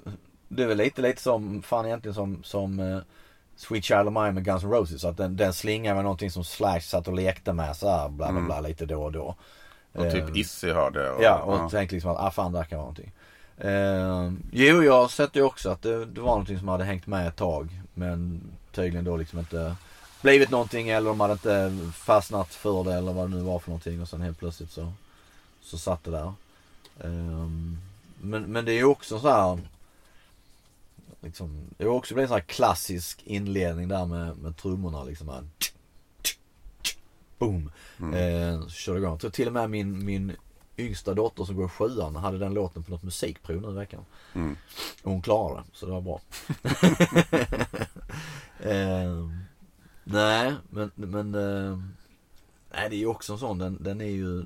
[0.48, 2.98] det är väl lite, lite som, fan egentligen som, som eh,
[3.56, 5.04] Sweet Child of Mine med Guns N' Roses.
[5.04, 8.32] Att den, den slingar med någonting som Slash satt och lekte med så här, bla
[8.32, 9.36] bla bla lite då och då.
[9.92, 12.64] Och typ Eh, Issy hörde och, Ja, och tänkte liksom att, ah fan det här
[12.64, 13.12] kan vara någonting.
[13.58, 17.06] Eh, jo, jag har sett ju också att det, det var någonting som hade hängt
[17.06, 17.80] med ett tag.
[17.94, 18.40] Men
[18.72, 19.76] tydligen då liksom inte
[20.22, 23.70] blivit någonting eller de hade inte fastnat för det eller vad det nu var för
[23.70, 24.02] någonting.
[24.02, 24.92] Och sen helt plötsligt så,
[25.62, 26.32] så satt det där.
[27.00, 27.48] Eh,
[28.20, 29.58] men, men det är ju också så här
[31.20, 35.28] liksom, det har också blivit en sån här klassisk inledning där med, med trummorna liksom.
[35.28, 35.44] Här.
[37.42, 37.70] Boom.
[38.14, 39.10] Eh, så körde igång.
[39.10, 40.32] Jag tror till och med min, min
[40.78, 44.04] yngsta dotter som går i sjuan hade den låten på något musikprov nu i veckan.
[44.34, 44.56] Mm.
[45.02, 46.20] Och hon klarade det, så det var bra.
[48.70, 49.28] eh,
[50.04, 51.78] nej, men, men eh,
[52.72, 53.58] nej, det är ju också en sån.
[53.58, 54.44] Den, den är ju,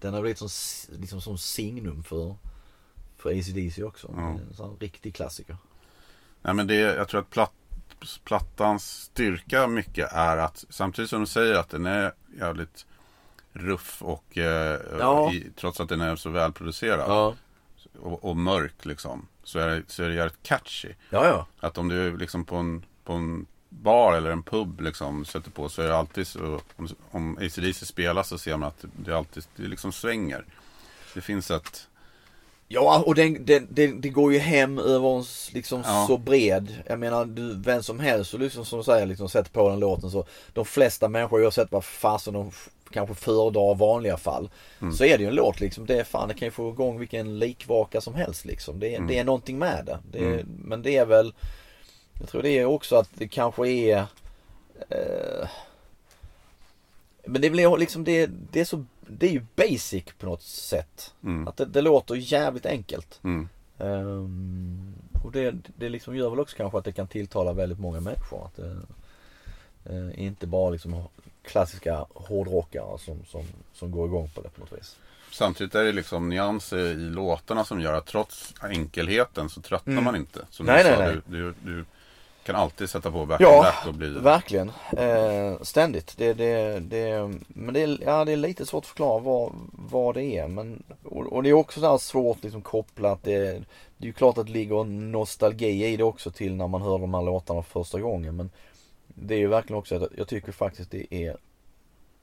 [0.00, 0.48] den har blivit som,
[1.00, 2.34] liksom som signum för,
[3.16, 4.14] för ACDC också.
[4.16, 4.28] Ja.
[4.28, 5.56] En sån riktig klassiker.
[6.42, 7.52] Nej men det, jag tror att platt,
[8.24, 12.86] plattans styrka mycket är att samtidigt som de säger att den är jävligt
[13.52, 15.32] ruff och eh, Ja.
[15.32, 17.34] i, trots att den är så välproducerad Ja,
[18.00, 20.88] och, och mörk liksom så är, det, så är det jävligt catchy.
[21.10, 21.26] ja.
[21.26, 21.46] ja.
[21.60, 25.68] Att om du liksom på en, på en bar eller en pub liksom sätter på
[25.68, 29.44] så är det alltid så om, om ACDC spelas så ser man att det alltid
[29.56, 30.44] det liksom svänger.
[31.14, 31.88] Det finns ett
[32.72, 36.04] Ja, och den, den, den, det går ju hem över en liksom Ja.
[36.06, 36.82] så bred.
[36.86, 40.10] Jag menar, du, vem som helst, och liksom som säger, liksom sätter på den låten
[40.10, 40.24] så.
[40.52, 42.50] De flesta människor, oavsett vad fasen de
[42.90, 44.50] kanske föredrar vanliga fall.
[44.96, 45.86] Så är det ju en låt liksom.
[45.86, 48.80] Det är fan, det kan ju få igång vilken likvaka som helst liksom.
[48.80, 49.98] Det, är- det är någonting med det.
[50.12, 51.32] det är, Men det är väl,
[52.20, 53.98] jag tror det är också att det kanske är
[54.88, 55.48] eh,
[57.24, 58.84] men det blir liksom, det, det är så,
[59.18, 61.14] det är ju basic på något sätt.
[61.24, 61.48] Mm.
[61.48, 63.20] Att det, det låter jävligt enkelt.
[63.24, 63.48] mm,
[63.78, 64.94] Ehm,
[65.24, 68.44] och det, det liksom gör väl också kanske att det kan tilltala väldigt många människor.
[68.46, 68.76] Att det,
[69.84, 71.02] eh, inte bara liksom
[71.42, 74.96] klassiska hårdrockare som, som, som går igång på det på något vis.
[75.32, 80.04] Samtidigt är det liksom nyanser i låtarna som gör att trots enkelheten så tröttnar Mm.
[80.04, 80.40] man inte.
[80.50, 81.20] Som Nej, du nej, sa, nej.
[81.26, 81.84] Du, du, du
[82.44, 84.08] kan alltid sätta på back Ja, och bli...
[84.08, 84.72] Verkligen.
[84.96, 86.14] Eh, ständigt.
[86.16, 90.14] Det, det, det, men det är, ja, det är lite svårt att förklara vad, vad
[90.14, 90.48] det är.
[90.48, 93.22] Men, och, och det är också så svårt liksom kopplat.
[93.22, 93.38] Det,
[93.96, 96.98] det är ju klart att det ligger nostalgi i det också till när man hör
[96.98, 98.36] de här låtarna första gången.
[98.36, 98.50] Men
[99.06, 101.36] det är ju verkligen också att jag tycker faktiskt det är,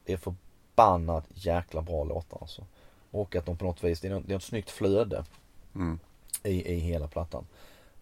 [0.06, 2.66] det är förbannat jäkla bra låtar alltså.
[3.12, 5.24] Och att de på något vis, det är något, det är ett snyggt flöde
[5.76, 6.00] Mm.
[6.44, 7.46] i, i hela plattan.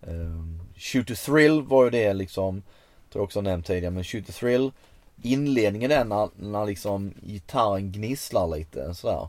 [0.07, 2.61] Ehm, Shoot to Thrill var ju det liksom,
[3.11, 4.71] tror jag också har nämnt tidigare, men Shoot to Thrill
[5.21, 9.27] Inledningen är när, när liksom gitarren gnisslar lite sådär.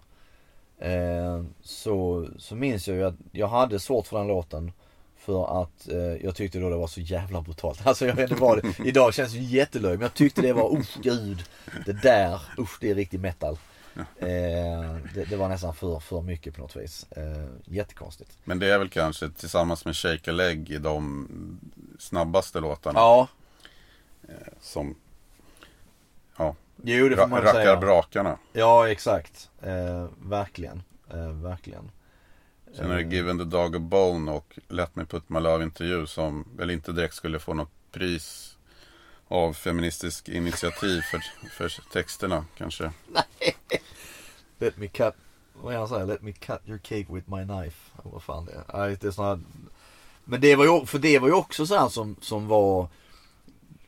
[0.79, 4.73] Eh, så, så minns jag ju att jag hade svårt för den låten.
[5.17, 7.81] För att eh, jag tyckte då det var så jävla brutalt.
[7.87, 10.79] Alltså jag vet inte vad det, idag känns det jättelöjligt men jag tyckte det var,
[10.79, 11.43] usch gud.
[11.87, 13.59] Det där, usch det är riktig metal.
[14.01, 17.07] Eh, det, det var nästan för, för mycket på något vis.
[17.11, 18.39] Eh, jättekonstigt.
[18.45, 21.29] Men det är väl kanske tillsammans med Shake a Leg i de
[21.99, 22.99] snabbaste låtarna.
[23.01, 23.29] Ja,
[24.61, 24.95] Som
[26.83, 27.77] jo det får ra- man rackar säga.
[27.77, 28.39] brakarna.
[28.53, 29.51] Ja exakt.
[29.63, 30.83] Eh, verkligen.
[31.11, 31.91] Eh, verkligen.
[32.75, 35.85] Sen är det Given the Dog a Bone och Let Me Put My Love Into
[35.85, 38.56] You som väl inte direkt skulle få något pris
[39.29, 42.93] av Feministiskt initiativ för, för texterna kanske.
[44.59, 45.15] Let me cut,
[45.63, 46.07] vad är han säger?
[46.07, 47.77] Let me cut your cake with my knife.
[48.03, 48.79] Vad fan det är.
[48.79, 49.41] Nej, det är såna.
[50.25, 52.89] Men det var ju, för det var ju också så här som, som var,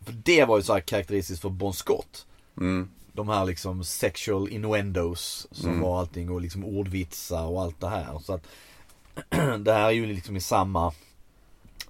[0.04, 2.26] för det var ju så här karaktäristiskt för Bon Scott.
[2.56, 2.90] Mm.
[3.12, 5.80] De här liksom sexual innuendos som Mm.
[5.80, 8.18] var allting och liksom ordvitsar och allt det här.
[8.18, 8.44] Så att
[9.64, 10.92] det här är ju liksom i samma,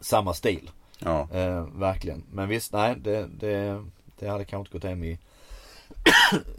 [0.01, 0.70] samma stil.
[0.99, 1.28] Ja.
[1.32, 2.22] Eh, verkligen.
[2.32, 3.84] Men visst, nej det, det,
[4.18, 5.18] det hade kanske inte gått hem i,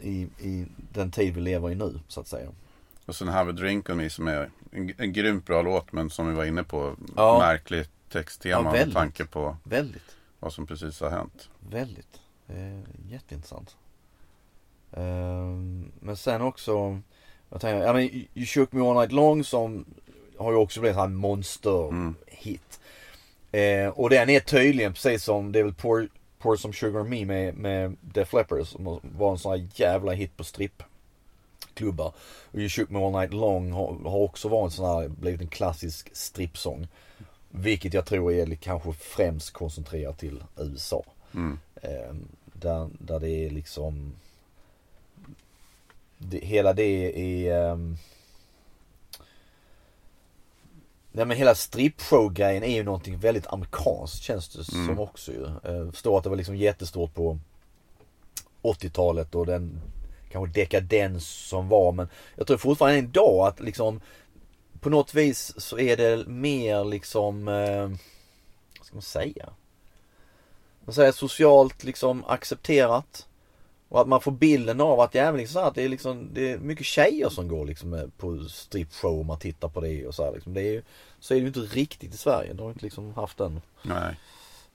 [0.00, 2.48] i, i den tid vi lever i nu så att säga.
[3.06, 6.10] Och sen Have a Drink on Me som är en, en grymt bra låt men
[6.10, 6.94] som vi var inne på.
[7.16, 7.38] Ja.
[7.38, 11.48] Märkligt texttema Ja, med tanke på Väldigt, vad som precis har hänt.
[11.70, 12.20] väldigt.
[12.48, 12.80] Eh,
[13.10, 13.76] jätteintressant.
[14.92, 17.00] Ehm, men sen också,
[17.50, 19.84] jag tänker, ja men You- Shook Me All Night Long som
[20.38, 22.79] har ju också blivit en monster-hit.
[23.52, 27.24] Eh, och den är tydligen precis som, det är väl Pour, Pour Some Sugar Me
[27.24, 32.12] med, med Def Leppard som var en sån här jävla hit på strippklubbar.
[32.52, 35.40] Och You Shook Me All Night Long har, har också varit en sån här, blivit
[35.40, 36.88] en klassisk strippsång.
[37.48, 41.04] Vilket jag tror är kanske främst koncentrerat till USA.
[41.34, 41.58] Mm.
[41.82, 42.14] Eh,
[42.52, 44.12] där, där det är liksom
[46.18, 47.96] det, Hela det är ehm,
[51.12, 54.98] Nej men hela strippshow-grejen är ju någonting väldigt amerikanskt känns det som Mm.
[54.98, 55.44] också ju.
[55.44, 57.38] Eh, förstår att det var liksom jättestort på
[58.62, 59.80] 80-talet och den
[60.30, 64.00] kanske dekadens som var men jag tror fortfarande idag att liksom
[64.80, 67.88] på något vis så är det mer liksom eh,
[68.78, 69.48] vad ska man säga?
[70.84, 73.26] Man säger socialt liksom accepterat.
[73.90, 76.28] Och att man får bilden av att jävligt liksom så här, att det är liksom
[76.32, 80.06] det är mycket tjejer som går liksom eh, på strippshow och man tittar på det
[80.06, 80.54] och så här, liksom.
[80.54, 80.82] Det är ju,
[81.20, 82.52] så är det ju inte riktigt i Sverige.
[82.52, 84.16] De har inte liksom haft den Nej.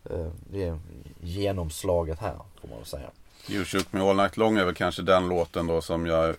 [0.09, 0.80] eh, det
[1.22, 3.09] genomslaget här får man väl säga.
[3.49, 6.36] You Shook Me All Night Long är väl kanske den låten då som jag är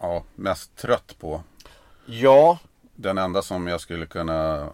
[0.00, 1.42] ja, mest trött på.
[2.06, 2.58] Ja,
[2.94, 4.68] Den enda som jag skulle kunna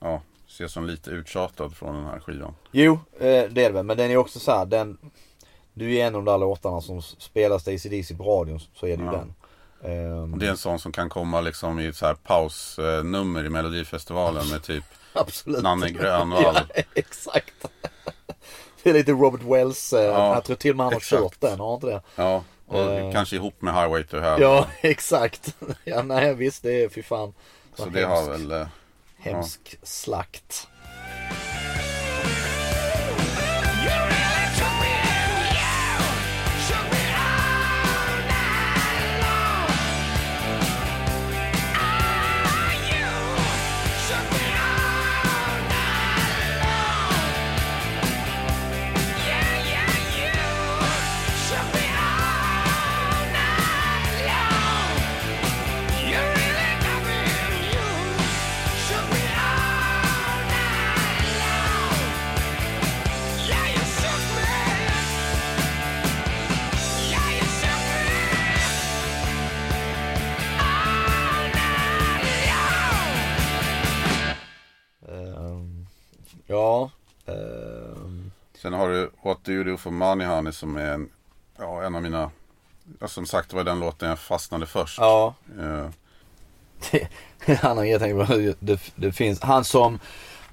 [0.00, 2.54] ja, se som lite uttjatad från den här skivan.
[2.72, 3.84] Jo, eh, det är det väl.
[3.84, 4.98] Men den är också så här, den
[5.74, 8.96] Du är en av de där låtarna som spelas till ACDC på radion så är
[8.96, 9.12] det ju Ja.
[9.12, 9.34] den.
[9.92, 13.48] Ehm, det är en sån som kan komma liksom i ett så här pausnummer i
[13.48, 15.62] Melodifestivalen med typ Absolut.
[15.62, 16.58] Nanne Grönvall.
[16.74, 17.54] ja, exakt.
[18.82, 19.92] Det är lite Robert Wells.
[19.92, 21.22] Eh, Ja, jag tror till och med han har exakt.
[21.22, 22.02] kört den, har inte det?
[22.16, 23.12] Ja, och Eh.
[23.12, 24.40] kanske ihop med Highway to Hell.
[24.42, 25.56] Ja, exakt.
[25.84, 27.34] Ja, nej visst, det är fy fan.
[27.74, 28.30] Så det har hemskt.
[28.30, 28.52] väl...
[28.60, 28.66] eh,
[29.18, 30.68] Hemsk slakt.
[76.52, 76.90] Ja.
[77.26, 78.30] ehm,
[78.62, 81.08] Sen har du What Do You Do For Money Honey som är en,
[81.58, 82.30] ja, en av mina,
[83.00, 84.98] ja, som sagt det var den låten jag fastnade först.
[84.98, 85.34] ja.
[85.60, 85.86] Eh,
[87.60, 89.98] han har på, det, det finns, han som,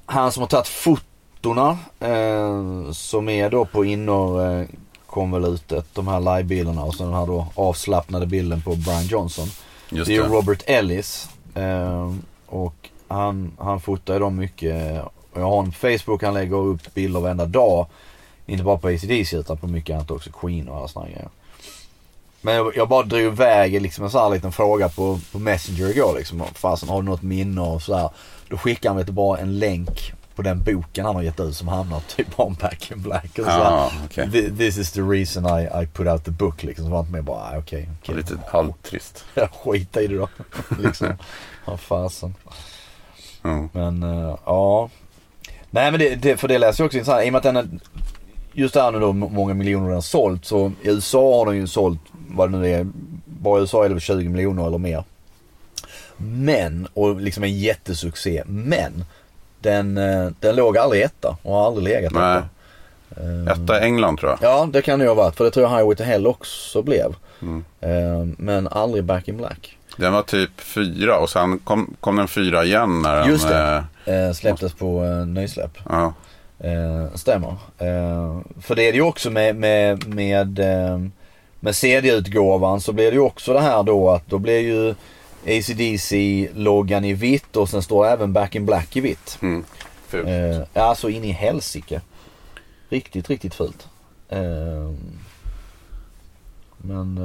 [0.06, 6.96] han som har tagit fotona eh, som är då på innerkonvolutet, de här livebilderna och
[6.96, 9.48] så den här då avslappnade bilden på Brian Johnson.
[9.90, 10.30] just det är det.
[10.30, 12.14] Robert Ellis eh,
[12.46, 15.02] och han, han fotar ju dem mycket.
[15.34, 17.86] Och jag har en Facebook, han lägger upp bilder varenda dag.
[18.46, 21.30] Inte bara på ACDC utan på mycket annat också, Queen och alla sådana grejer.
[22.42, 25.90] Men jag, jag bara drog iväg liksom en sån här liten fråga på, på Messenger
[25.90, 26.44] igår liksom.
[26.54, 28.10] Fasen har du något minne och sådär.
[28.50, 31.56] Då skickade han vet du, bara en länk på den boken han har gett ut
[31.56, 33.26] som handlar typ om Back in Black.
[33.40, 34.28] Och så Ja, okej.
[34.28, 36.86] "Thi- This is the reason I, I put out the book liksom.
[36.86, 37.90] Så var inte med bara, ah, okej.
[38.02, 38.16] okej.
[38.16, 39.26] Lite halvtrist.
[39.34, 40.30] Jag skiter i det då.
[40.80, 41.08] liksom.
[41.66, 42.36] Vad fasen.
[43.44, 43.70] Mm.
[43.74, 44.90] Men eh, ja.
[45.72, 47.24] Nej men det, det, för det läser jag också intressant.
[47.26, 47.68] I och med att den är,
[48.54, 50.46] just det här nu då må- många miljoner den har sålt.
[50.46, 52.88] Så i USA har den ju sålt vad det nu är.
[53.26, 55.04] Bara i USA är det väl 20 miljoner eller mer.
[56.18, 58.44] Men, och liksom en jättesuccé.
[58.46, 59.06] Men
[59.60, 62.38] den, eh, den låg aldrig etta och har aldrig legat Nej.
[62.38, 63.52] etta.
[63.54, 64.40] Etta England tror jag.
[64.42, 65.36] Ja det kan det ju ha varit.
[65.36, 67.16] För det tror jag Highway to Hell också blev.
[67.42, 67.64] Mm.
[67.82, 69.78] Eh, men aldrig Back in Black.
[70.00, 73.28] Den var typ fyra och sen kom, kom den fyra igen när den...
[73.30, 73.84] Just det.
[74.06, 75.78] eh, Eh, släpptes på eh, nysläpp.
[75.90, 76.14] ja.
[76.60, 77.50] Eh, stämmer.
[77.78, 81.00] Eh, för det är det ju också med, med, med, eh,
[81.60, 84.96] med CD-utgåvan så blir det ju också det här då att då blir ju
[85.46, 89.38] ACDC-loggan i vitt och sen står även Back in Black i vitt.
[89.42, 89.64] Mm.
[90.08, 90.28] Fult.
[90.28, 92.02] Eh, alltså in i helsike.
[92.90, 93.88] Riktigt, riktigt fult.
[94.30, 94.92] Eh,
[96.78, 97.16] men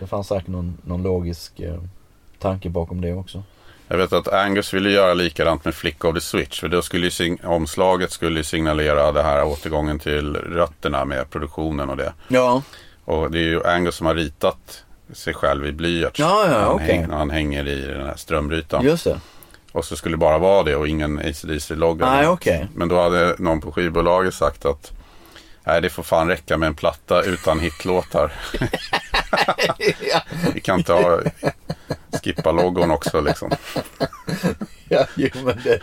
[0.00, 1.60] det fanns säkert någon, någon logisk
[2.38, 3.42] tanke bakom det också.
[3.88, 6.60] Jag vet att Angus ville göra likadant med Flick of the Switch.
[6.60, 7.10] För då skulle
[7.44, 12.12] omslaget skulle signalera det här återgången till rötterna med produktionen och det.
[12.28, 12.62] Ja,
[13.04, 16.20] Och det är ju Angus som har ritat sig själv i blyerts.
[16.20, 16.86] Ja, ja, han okej.
[16.86, 18.84] häng, han hänger i den här strömbrytaren.
[18.84, 19.20] just det.
[19.72, 22.06] Och så skulle det bara vara det och ingen ACDC-logga.
[22.06, 22.68] Nej, okej.
[22.74, 24.92] Men då hade någon på skivbolaget sagt att
[25.64, 28.32] Nej, det får fan räcka med en platta utan hitlåtar.
[30.54, 31.20] Vi kan inte ha
[32.12, 33.50] skippa logon också liksom.
[34.90, 35.80] Ja, jo men det,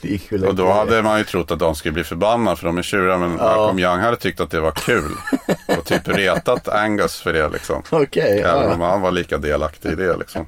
[0.00, 2.82] det Och då hade man ju trott att de skulle bli förbannade för de är
[2.82, 3.18] tjuriga.
[3.18, 5.12] Men Malcolm Young hade tyckt att det var kul.
[5.78, 7.82] Och typ retat Angus för det liksom.
[7.90, 8.74] Okej, ja, Även ja.
[8.74, 10.46] om han var lika delaktig i det liksom.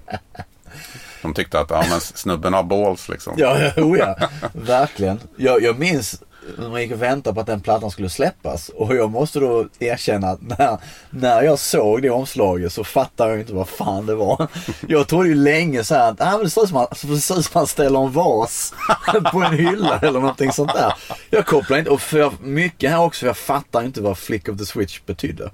[1.22, 3.34] De tyckte att ja, men snubben har balls liksom.
[3.36, 4.16] Ja, ja, oh ja.
[4.52, 5.20] Verkligen.
[5.36, 6.22] Jag, jag minns
[6.58, 8.68] när man gick och väntade på att den plattan skulle släppas.
[8.68, 10.78] Och jag måste då erkänna att när,
[11.10, 14.48] när jag såg det omslaget så fattade jag inte vad fan det var.
[14.88, 17.66] Jag trodde ju länge så här att ah, men det ser ut som att man
[17.66, 18.74] ställer en vas
[19.32, 20.92] på en hylla eller någonting sånt där.
[21.30, 24.58] Jag kopplar inte, och för mycket här också för jag fattar inte vad Flick of
[24.58, 25.44] the Switch betydde.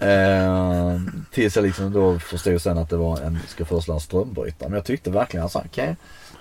[0.00, 1.00] eh,
[1.32, 4.68] tills jag liksom då förstod sen att det var en, ska föreslå en strömbrytare.
[4.68, 5.96] Men jag tyckte verkligen, alltså, okej.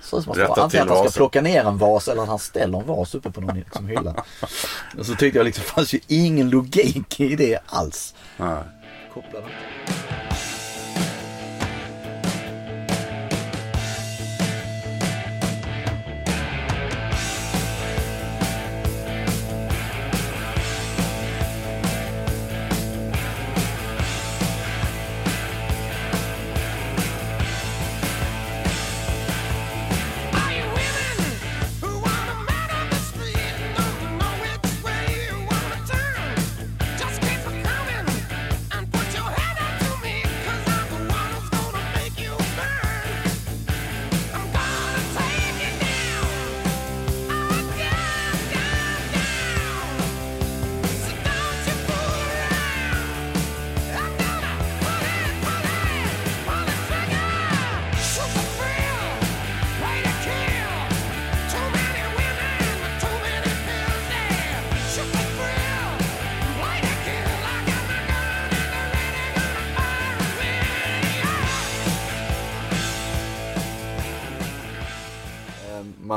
[0.07, 1.19] Ser ut som att antingen att han ska vasen.
[1.19, 4.23] plocka ner en vas eller att han ställer en vas uppe på någon liksom, hylla.
[4.97, 8.13] Och så tyckte jag liksom, det fanns ju ingen logik i det alls.
[8.37, 8.63] Nej.
[9.13, 9.45] Kopplade.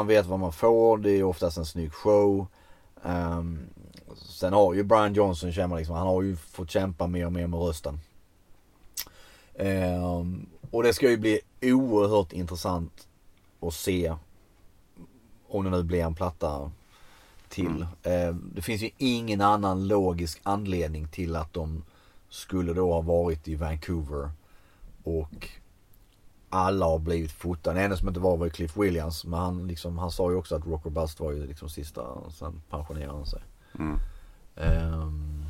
[0.00, 2.46] Man vet vad man får, det är oftast en snygg show.
[3.04, 3.58] Ehm,
[4.16, 7.46] sen har ju Brian Johnson, känner liksom, han har ju fått kämpa mer och mer
[7.46, 8.00] med rösten.
[9.54, 13.08] Ehm, och det ska ju bli oerhört intressant
[13.60, 14.14] att se
[15.48, 16.70] om det nu blir en platta
[17.48, 17.86] till.
[18.02, 21.84] Ehm, det finns ju ingen annan logisk anledning till att de
[22.28, 24.30] skulle då ha varit i Vancouver
[25.04, 25.48] och
[26.50, 27.76] alla har blivit fotade.
[27.76, 29.24] Den enda som inte var var Cliff Williams.
[29.24, 32.02] Men han, liksom, han sa ju också att Rocker Bust var ju liksom sista.
[32.30, 33.42] Sen pensionerade han sig.
[33.78, 33.98] Mm.
[34.56, 35.44] Ehm,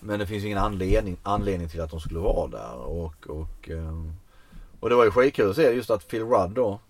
[0.00, 2.74] men det finns ingen anledning, anledning till att de skulle vara där.
[2.74, 4.12] Och, och, ehm,
[4.80, 6.80] och det var ju skitkul att se just att Phil Rudd då.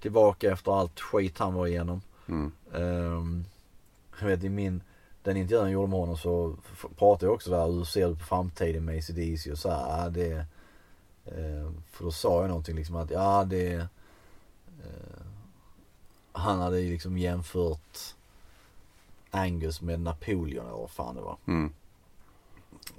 [0.00, 2.00] Tillbaka efter allt skit han var igenom.
[2.28, 2.52] Mm.
[2.72, 3.44] Um,
[4.20, 4.82] jag vet i min,
[5.22, 6.56] den intervjun jag gjorde med honom så
[6.98, 10.46] pratade jag också där hur ser du på framtiden med ACDC och så här, det
[11.90, 15.22] För då sa jag någonting liksom att ja det eh,
[16.32, 17.98] Han hade ju liksom jämfört
[19.30, 21.36] Angus med Napoleon eller vad fan det var.
[21.46, 21.72] Mm.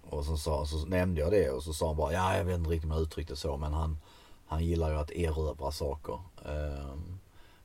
[0.09, 2.57] Och så, sa, så nämnde jag det och så sa han bara ja jag vet
[2.57, 3.97] inte riktigt om jag uttryckte så men han
[4.47, 6.19] Han gillar ju att erövra saker.
[6.45, 7.19] Ehm,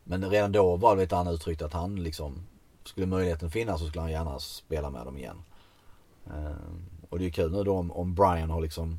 [0.04, 2.46] men redan då var det lite han uttryckte att han liksom
[2.84, 5.42] Skulle möjligheten finnas så skulle han gärna spela med dem igen.
[6.26, 8.96] Ehm, och det är kul nu då om, om Brian har liksom eh,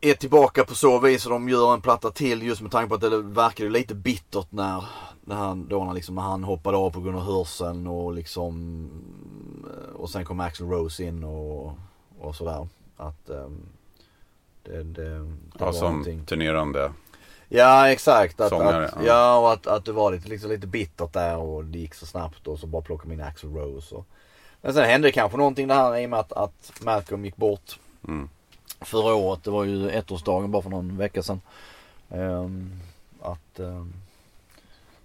[0.00, 2.94] är tillbaka på så vis och de gör en platta till just med tanke på
[2.94, 4.84] att det verkar ju lite bittert när,
[5.24, 8.90] när han, då när, liksom, när han hoppade av på grund av hörseln och liksom
[9.64, 11.72] eh, och sen kom Axl Rose in och,
[12.18, 12.68] och sådär.
[12.96, 13.60] Att ehm,
[14.62, 15.26] det, det, det
[15.58, 16.24] Ja, var som någonting.
[16.24, 16.92] turnerande.
[17.48, 18.40] Ja exakt.
[18.40, 19.06] Att, Sångare, att, ja.
[19.06, 19.38] ja.
[19.38, 22.46] och att, att det var lite, liksom, lite bittert där och det gick så snabbt
[22.46, 23.94] och så bara plockade man in Axl Rose.
[23.94, 24.06] Och...
[24.60, 28.28] Men sen hände kanske någonting där i och med att, att Malcolm gick bort Mm.
[28.80, 29.44] Förra året.
[29.44, 31.40] Det var ju ettårsdagen bara för någon vecka sedan.
[32.10, 32.72] Ehm,
[33.22, 33.92] att ehm,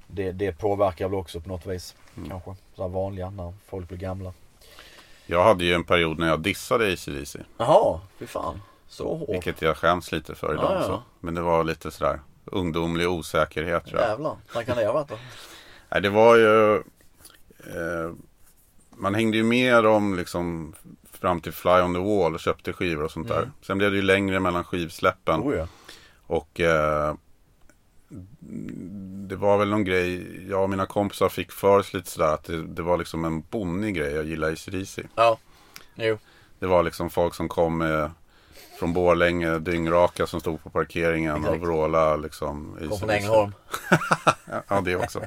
[0.07, 1.95] det, det påverkar väl också på något vis.
[2.17, 2.29] Mm.
[2.29, 2.55] Kanske.
[2.75, 4.33] Så vanliga när folk blir gamla.
[5.25, 7.39] Jag hade ju en period när jag dissade ACDC.
[7.57, 8.61] Jaha, fy fan.
[8.87, 9.29] Så hårt.
[9.29, 10.71] Vilket jag skäms lite för idag.
[10.71, 10.87] Ja, ja.
[10.87, 11.01] Så.
[11.19, 14.09] Men det var lite sådär ungdomlig osäkerhet tror jag.
[14.09, 14.37] Jävlar.
[14.55, 15.17] När kan det ha varit då?
[15.89, 16.75] Nej, det var ju...
[17.57, 18.11] Eh,
[18.89, 20.75] man hängde ju med dem liksom
[21.23, 23.37] fram till Fly on the Wall och köpte skivor och sånt där.
[23.37, 23.51] Mm.
[23.61, 25.39] Sen blev det ju längre mellan skivsläppen.
[25.41, 25.67] Oh, ja.
[26.27, 27.15] Och eh,
[29.29, 32.43] det var väl någon grej, jag och mina kompisar fick för oss lite sådär att
[32.43, 34.13] det, det var liksom en bonnig grej.
[34.13, 35.01] Jag gillar ACDC.
[35.15, 35.37] Ja.
[35.95, 36.17] Jo.
[36.59, 38.11] Det var liksom folk som kom med,
[38.79, 41.55] från Borlänge, dyngraka som stod på parkeringen Exakt.
[41.55, 42.77] och vrålade liksom.
[42.89, 43.09] Kom från.
[43.09, 43.51] Ängelholm.
[44.67, 45.21] Ja, det också.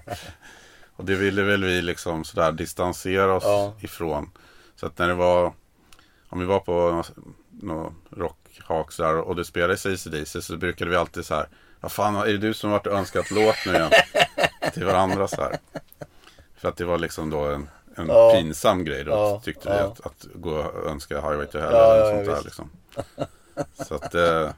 [0.96, 3.74] Och det ville väl vi liksom sådär distansera oss Ja.
[3.80, 4.30] ifrån.
[4.76, 5.52] Så att när det var,
[6.28, 7.04] om vi var på
[7.50, 11.48] någon rockhaks där och det spelades ACDC så brukade vi alltid så här.
[11.80, 13.90] Vad fan, är det du som varit och önskat låt nu igen?
[14.74, 15.58] Till varandra så här.
[16.56, 18.32] För att det var liksom då en, en Ja.
[18.34, 19.10] pinsam grej då.
[19.10, 19.84] Ja, Tyckte vi ja.
[19.84, 22.70] att, att gå och önska Highway to Hell eller ja, sånt där liksom.
[23.86, 24.50] Så att eh,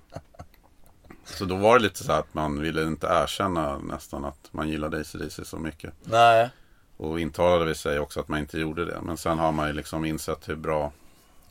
[1.25, 4.69] Så då var det lite så här att man ville inte erkänna nästan att man
[4.69, 5.93] gillade ACDC så mycket.
[6.05, 6.51] Nej.
[6.97, 8.99] Och intalade vi sig också att man inte gjorde det.
[9.03, 10.93] Men sen har man ju liksom insett hur bra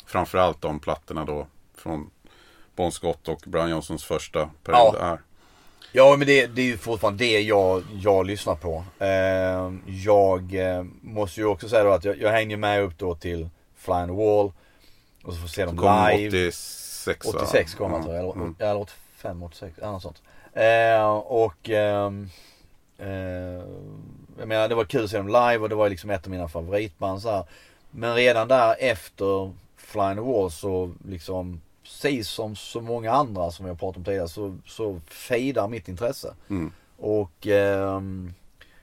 [0.07, 2.09] Framförallt de plattorna då Från
[2.75, 5.05] Bon Scott och Brian Johnsons första period Ja.
[5.05, 5.19] är.
[5.91, 8.83] Ja men det, det är ju fortfarande det jag, jag lyssnar på.
[8.99, 9.73] Eh,
[10.05, 13.49] jag eh, måste ju också säga då att jag, jag hänger med upp då till
[13.75, 14.51] Fly on the Wall.
[15.23, 16.27] Och så får se dem Kom live.
[16.27, 17.31] 86 va?
[17.35, 18.23] 86 kom han tror jag.
[18.23, 18.55] Eller, mm.
[18.59, 19.77] eller 85, 86.
[19.77, 20.21] Eller något sånt.
[20.53, 22.29] Eh, och ehm,
[22.97, 23.63] eh,
[24.39, 26.31] jag menar det var kul att se dem live och det var liksom ett av
[26.31, 27.43] mina favoritband så här.
[27.91, 29.53] Men redan där efter
[29.88, 34.03] Fly on the Wall så liksom precis som så många andra som har pratat om
[34.03, 36.33] tidigare så, så fejdar mitt intresse.
[36.49, 36.71] Mm.
[36.97, 38.33] Och ehm,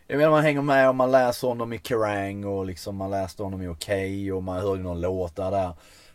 [0.06, 3.42] jag menar man hänger med och man läser honom i Kerrang och liksom man läste
[3.42, 5.72] honom i Okej och man hörde någon låt där.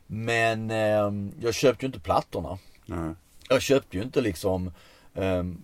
[0.08, 2.58] Men ehm, jag köpte ju inte plattorna.
[2.86, 3.14] Nej.
[3.50, 4.72] Jag köpte ju inte liksom
[5.14, 5.64] ehm,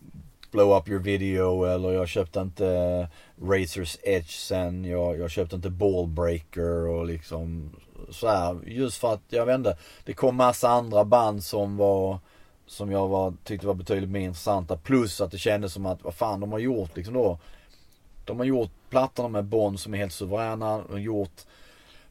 [0.51, 3.07] Blow Up Your Video eller jag köpte inte uh,
[3.49, 4.86] Razors Edge sen.
[4.86, 7.71] Jag, jag köpte inte Ballbreaker och liksom
[8.10, 8.60] så här.
[8.66, 9.78] Just för att jag vände.
[10.03, 12.20] Det kom massa andra band som var
[12.68, 14.78] som jag var, tyckte var betydligt mer intressanta.
[14.78, 17.39] Plus att det kändes som att vad fan de har gjort liksom då.
[18.26, 20.78] De har gjort plattorna med Bond som är helt suveräna.
[20.78, 21.41] De har gjort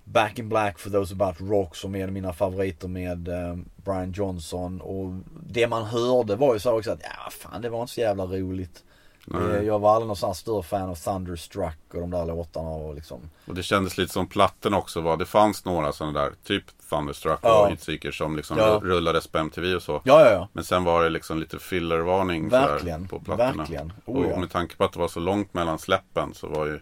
[0.05, 3.57] Back in Black for those about rock som är en av mina favoriter med eh,
[3.77, 4.81] Brian Johnson.
[4.81, 5.13] Och
[5.47, 8.25] det man hörde var ju så också att ja fan det var inte så jävla
[8.25, 8.85] roligt.
[9.27, 9.57] Nej.
[9.57, 12.69] Eh, Jag var aldrig någon sån här större fan av Thunderstruck och de där låtarna
[12.69, 13.31] och liksom.
[13.47, 15.17] Och det kändes lite som plattorna också var.
[15.17, 17.65] Det fanns några sådana där, typ Thunderstruck Ja.
[17.65, 18.81] och Hitseeker som liksom Ja.
[18.83, 19.93] rullades på MTV och så.
[20.05, 20.49] Ja ja ja.
[20.53, 23.09] Men sen var det liksom lite fillervarning Verkligen.
[23.09, 23.53] på plattorna.
[23.53, 23.93] Verkligen.
[24.05, 26.81] Oh, och med tanke på att det var så långt mellan släppen så var ju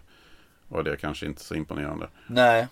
[0.68, 2.09] var det kanske inte så imponerande.
[2.26, 2.66] Nej.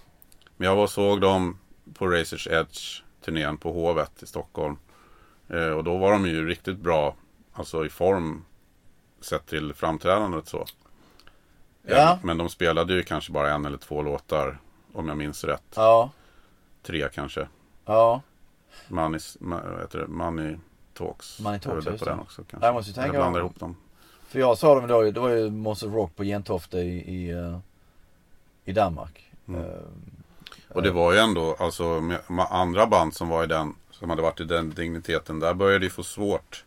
[0.56, 1.58] Men jag var och såg dem
[1.94, 4.76] på Razors Edge turnén på Hovet i Stockholm.
[5.48, 7.14] Eh, och då var de ju riktigt bra,
[7.52, 8.44] alltså i form
[9.20, 10.66] sett till framträdandet så.
[11.82, 12.12] Ja.
[12.12, 14.58] Eh, Men de spelade ju kanske bara en eller två låtar
[14.92, 15.62] om jag minns rätt.
[15.74, 16.10] Ja.
[16.82, 17.48] Tre kanske.
[17.84, 18.22] Ja.
[18.88, 20.06] Money, vad heter det?
[20.06, 20.56] Money
[20.94, 21.40] Talks.
[21.40, 22.66] Money Talks, det på den också kanske.
[22.66, 23.76] Jag måste tänka Eller blandar om- ihop dem.
[24.28, 27.58] För jag sa dem då, det var ju Monster Rock på Gentofte i, i, eh,
[28.64, 29.30] i Danmark.
[29.48, 29.60] Mm.
[29.60, 29.66] Eh,
[30.68, 34.10] Och det var ju ändå, alltså med, med andra band som var i den, som
[34.10, 36.64] hade varit i den digniteten, där började det ju få svårt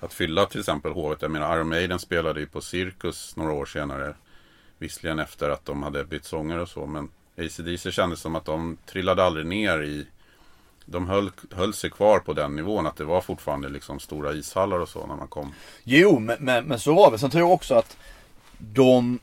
[0.00, 1.22] att fylla till exempel hovet.
[1.22, 4.14] Jag menar Iron Maiden spelade ju på Cirkus några år senare.
[4.78, 8.76] Visserligen efter att de hade bytt sånger och så, men AC/DC kändes som att de
[8.86, 10.06] trillade aldrig ner i
[10.84, 14.78] de höll, höll sig kvar på den nivån att det var fortfarande liksom stora ishallar
[14.78, 15.54] och så när man kom.
[15.84, 17.18] Jo, men, men, men så var det.
[17.18, 17.96] Sen tror jag också att
[18.58, 19.18] de...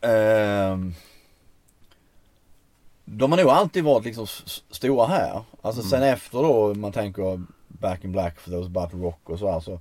[0.00, 0.94] ehm,
[3.04, 4.26] de har nog alltid varit liksom
[4.70, 5.42] stora här.
[5.62, 7.42] Alltså sen efter då, man tänker
[7.78, 9.60] Back in Black for those but rock och så här.
[9.60, 9.80] Så,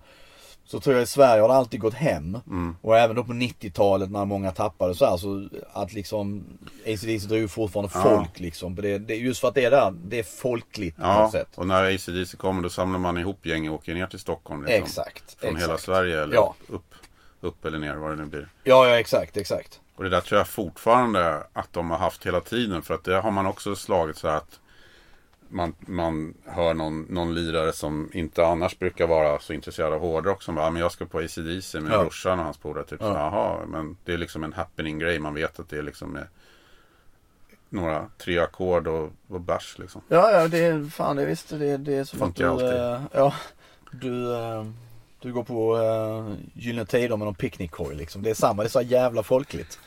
[0.65, 2.37] så tror jag i Sverige har det alltid gått hem.
[2.81, 5.17] Och även då på 90-talet när många tappade så här.
[5.17, 6.43] Så att liksom
[6.85, 8.01] ACDC drog ju fortfarande Ja.
[8.01, 8.75] folk liksom.
[8.75, 11.47] Det, det, just för att det är där, det är folkligt på Ja, något sätt.
[11.55, 14.63] och när AC/DC kommer då samlar man ihop gäng och åker ner till Stockholm.
[14.65, 15.33] Liksom, Exakt.
[15.39, 15.63] Från exakt.
[15.69, 16.55] hela Sverige eller Ja.
[16.67, 16.93] upp,
[17.41, 18.49] upp eller ner vad det nu blir.
[18.63, 19.79] Ja, ja exakt, exakt.
[19.95, 22.81] Och det där tror jag fortfarande att de har haft hela tiden.
[22.81, 24.59] För att det har man också slagit så att
[25.49, 30.43] man, man hör någon, någon lirare som inte annars brukar vara så intresserad av hårdrock
[30.43, 32.01] som bara, "Ja, men jag ska på AC/DC med Ja.
[32.01, 32.83] brorsan och hans polare.
[32.83, 35.19] Typ, så, Jaha, men det är liksom en happening grej.
[35.19, 36.27] Man vet att det är liksom med
[37.69, 40.01] några tre ackord och, och bärs liksom.
[40.07, 41.49] Ja, ja, det är fan det visst.
[41.49, 42.67] Det, det är som att du, alltid.
[42.67, 43.33] eh, ja,
[43.91, 44.65] du, eh,
[45.19, 48.21] du går på uh, Gyllene Tider med någon picknickkorg liksom.
[48.23, 49.79] Det är samma, det är så jävla folkligt.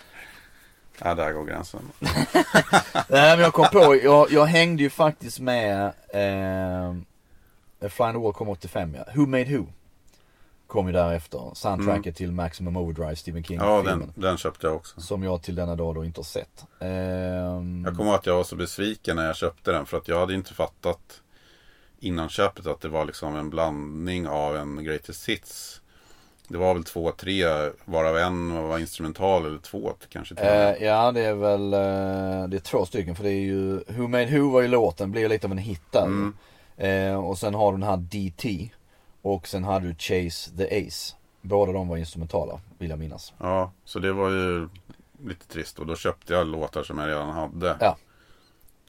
[1.05, 1.81] Ja, där går gränsen.
[3.09, 6.95] Nej men jag kom på, jag, jag hängde ju faktiskt med eh,
[7.89, 9.05] Flying the Wall kom 85 ja.
[9.15, 9.67] Who Made Who?
[10.67, 11.51] Kom ju därefter.
[11.55, 15.01] Soundtracket till Maximum Overdrive, Stephen King Ja, den, den köpte jag också.
[15.01, 16.65] Som jag till denna dag då inte har sett.
[16.81, 19.87] Ehm, Jag kommer ihåg att jag var så besviken när jag köpte den.
[19.87, 21.23] För att jag hade inte fattat
[21.99, 25.80] innan köpet att det var liksom en blandning av en Greatest Hits.
[26.53, 27.45] Det var väl två, tre,
[27.85, 30.45] varav en var instrumental eller två kanske till.
[30.45, 30.53] Eh,
[30.85, 34.27] ja det är väl, eh, det är två stycken för det är ju, Who Made
[34.39, 36.35] Who var ju låten, blir lite av en hit där Mm.
[36.77, 38.71] eh, Och sen har du den här DT
[39.23, 43.73] Och sen hade du Chase the Ace Båda de var instrumentala, vill jag minnas Ja,
[43.85, 44.69] så det var ju
[45.25, 45.79] lite trist.
[45.79, 47.77] Och då köpte jag låtar som jag redan hade.
[47.81, 47.97] Ja.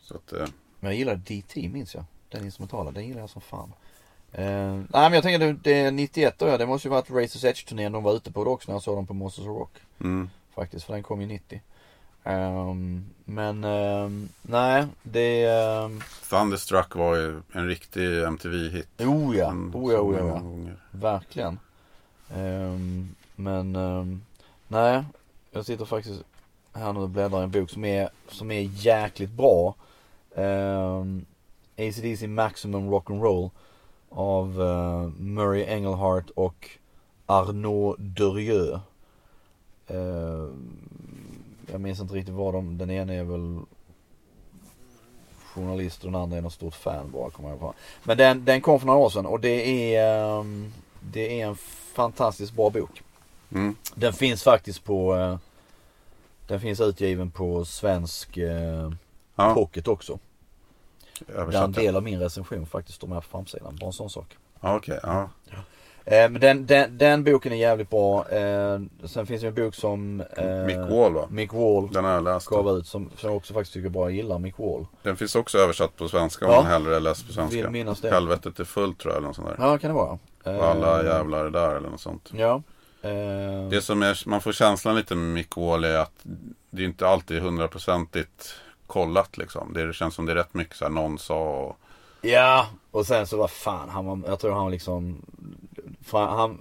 [0.02, 0.48] Så att, eh,
[0.80, 3.74] Men jag gillar DT minns jag, den instrumentala, den gillar jag som fan
[4.32, 7.10] eh, Nej men jag tänker det, det är 91 då ja, det måste ju varit
[7.10, 9.46] Razors Edge turnén de var ute på då också när jag såg dem på Monsters
[9.46, 9.72] of Rock
[10.02, 10.30] mm.
[10.56, 11.62] Faktiskt, för den kom ju 90
[12.24, 19.02] Ehm, Men, ehm, nej det um, Thunderstruck var ju en riktig MTV-hit.
[19.02, 20.76] Oh ja, oh ja, oh ja, gånger.
[20.92, 21.60] Verkligen.
[22.36, 23.72] Ehm, men
[24.68, 25.04] nej,
[25.52, 26.24] jag sitter faktiskt
[26.74, 29.76] här nu och bläddrar i en bok som är, som är jäkligt bra.
[30.36, 31.26] Um,
[31.78, 33.50] ACDC Maximum Rock'n'Roll
[34.12, 36.70] av eh, Murray Engelhart och
[37.26, 38.82] Arnaud Durieux.
[39.88, 40.78] Ehm,
[41.72, 43.60] jag minns inte riktigt vad de, den ena är väl
[45.54, 47.74] journalist och den andra är något stort fan bara kommer jag på.
[48.04, 51.56] Men den, den kom för några år sedan och det är, ehm, det är en
[51.94, 53.04] fantastiskt bra bok.
[53.52, 53.76] Mm.
[53.96, 55.38] Den finns faktiskt på, eh,
[56.48, 58.38] den finns utgiven på svensk
[59.36, 60.20] Ja, pocket också.
[61.28, 61.74] Där en översatt.
[61.74, 63.76] del av min recension faktiskt står med på framsidan.
[63.80, 64.38] Bara en sån sak.
[64.60, 65.00] Okej.
[65.04, 65.30] ja.
[66.06, 68.30] Eh, men den, den, den boken är jävligt bra.
[68.30, 71.28] Eh, sen finns det en bok som eh, Mick Wall va?
[71.30, 72.48] Mick Wall Den har jag läst.
[72.48, 74.02] gav ut som, som jag också faktiskt tycker är bra.
[74.04, 74.86] Jag gillar Mick Wall.
[75.04, 76.58] Den finns också översatt på svenska om Ja.
[76.62, 77.58] man hellre läser på svenska.
[77.62, 78.10] Vill minnas det.
[78.12, 79.56] Helvetet är fullt tror jag eller något sånt där.
[79.60, 80.20] Ja, kan det vara.
[80.46, 82.30] Eh, Och alla jävlar är där eller något sånt.
[82.34, 82.62] Ja.
[83.70, 86.26] Det som är, man får känslan lite med Mick Wall är att
[86.70, 88.54] det är inte alltid hundraprocentigt
[88.92, 89.74] kollat liksom.
[89.74, 91.78] Det känns som det är rätt mycket så här någon sa och
[92.22, 95.26] Ja, och sen så vad fan, han var, jag tror han var liksom,
[96.02, 96.58] fan, han,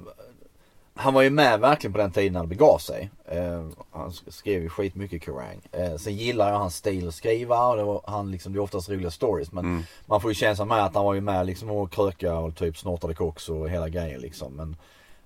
[0.95, 3.11] han var ju med verkligen på den tiden när det begav sig.
[3.26, 5.61] Eh, han skrev ju skitmycket Kerrang.
[5.72, 8.61] Eh, sen gillar jag hans stil att skriva och det var, han liksom, det är
[8.62, 9.53] oftast roliga stories.
[9.53, 9.83] Men Mm.
[10.07, 12.78] man får ju känslan med att han var ju med liksom och kröka och typ
[12.78, 14.53] snortade koks och hela grejen liksom.
[14.53, 14.76] Men,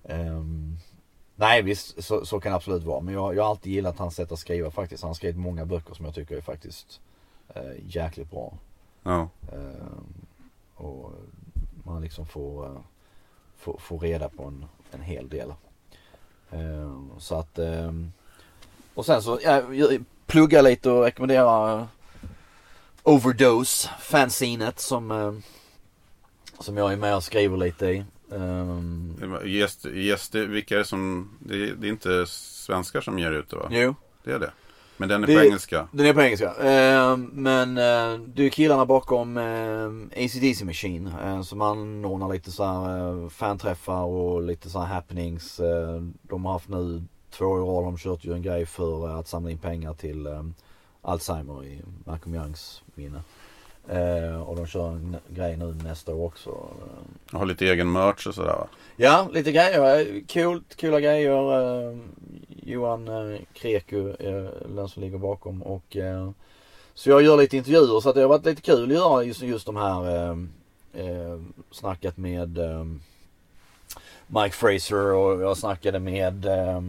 [0.09, 0.76] ehm,
[1.37, 3.01] nej visst, så, så kan det absolut vara.
[3.01, 5.03] Men jag, jag har alltid gillat hans sätt att skriva faktiskt.
[5.03, 7.01] Han har skrivit många böcker som jag tycker är faktiskt
[7.55, 8.53] eh, jäkligt bra.
[9.03, 9.28] ja.
[9.53, 10.26] Ehm,
[10.74, 11.12] och
[11.85, 12.80] man liksom får, eh,
[13.57, 15.55] får, får reda på en, en hel del.
[16.51, 18.12] Ehm, så att ehm,
[18.95, 21.87] och sen så ja, jag plugga lite och rekommendera eh,
[23.03, 25.32] Overdose, fanzinet som, eh,
[26.59, 28.05] som jag är med och skriver lite i.
[28.35, 33.18] Ehm, Ges, ges det, vilka är det som, det är, det är inte svenskar som
[33.18, 33.68] ger ut det va?
[33.70, 34.51] jo, Det är det.
[34.97, 35.89] Men den är Det- på engelska.
[35.93, 36.47] Den är på engelska.
[36.55, 41.07] Eh, men eh, det är killarna bakom eh, ACDC Machine.
[41.24, 45.61] Eh, som anordnar lite så här eh, fanträffar och lite så här happenings.
[45.61, 47.85] Eh, de har haft nu två år i rad.
[47.85, 50.26] De kört ju en grej för att samla in pengar till
[51.03, 53.20] Alzheimer i Malcolm Youngs minne.
[53.89, 56.51] Eh, och de kör en grej nu nästa år också.
[56.51, 58.66] Eh, Jag har lite egen merch och sådär va?
[58.97, 60.20] Ja, lite grejer.
[60.32, 61.89] Coolt, coola grejer.
[61.91, 61.97] Eh,
[62.49, 66.30] Johan eh, Kreku är den som ligger bakom och eh,
[66.95, 69.43] så jag gör lite intervjuer så att det har varit lite kul att göra just,
[69.43, 70.37] just de här eh,
[71.07, 72.85] eh, snackat med eh,
[74.26, 76.80] Mike Fraser och jag snackade med eh,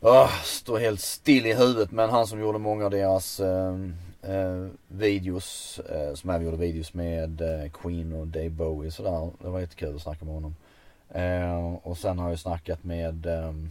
[0.00, 3.40] oh, står helt still i huvudet men han som gjorde många av deras
[4.26, 5.78] eh, videos.
[5.78, 9.30] Eh, som även gjorde videos med eh, Queen och Dave Bowie sådär.
[9.42, 10.56] Det var jättekul att snacka med honom.
[11.08, 13.70] Eh, och sen har jag snackat med ehm,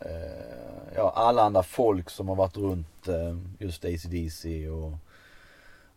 [0.00, 4.92] eh, ja, alla andra folk som har varit runt eh, just ACDC och,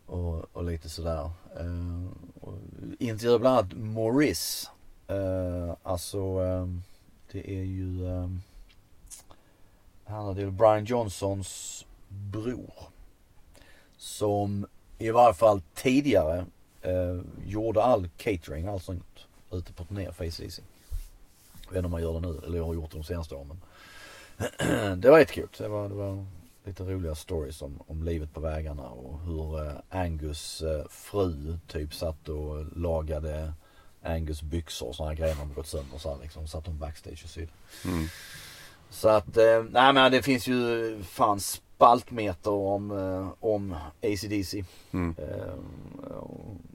[0.06, 1.30] och, och lite sådär.
[1.56, 2.06] Eh,
[2.98, 4.70] intervjuade bland annat Maurice.
[5.08, 6.82] Eh, alltså ehm,
[7.32, 8.42] det är ju um,
[10.04, 12.72] han är Brian Johnsons bror.
[14.00, 14.66] Som
[14.98, 16.46] i varje fall tidigare
[16.82, 20.62] eh, gjorde all catering, allt sånt ute på turné för ACDC.
[21.64, 23.60] Jag vet inte om man gör det nu, eller har gjort det de senaste åren.
[24.58, 25.48] Men det var jättekul.
[25.58, 26.26] Det var, det var
[26.64, 31.94] lite roliga stories om, om livet på vägarna och hur eh, Angus eh, fru typ
[31.94, 33.52] satt och lagade
[34.02, 36.48] Angus byxor och sådana grejer när de gått sönder så här, liksom.
[36.48, 37.52] Satt hon backstage och sydde.
[37.84, 38.06] Mm.
[38.90, 41.40] Så att, eh, nej men det finns ju fan
[41.84, 44.64] spaltmeter om, eh, om ACDC.
[44.92, 45.14] Mm.
[45.18, 45.54] Eh,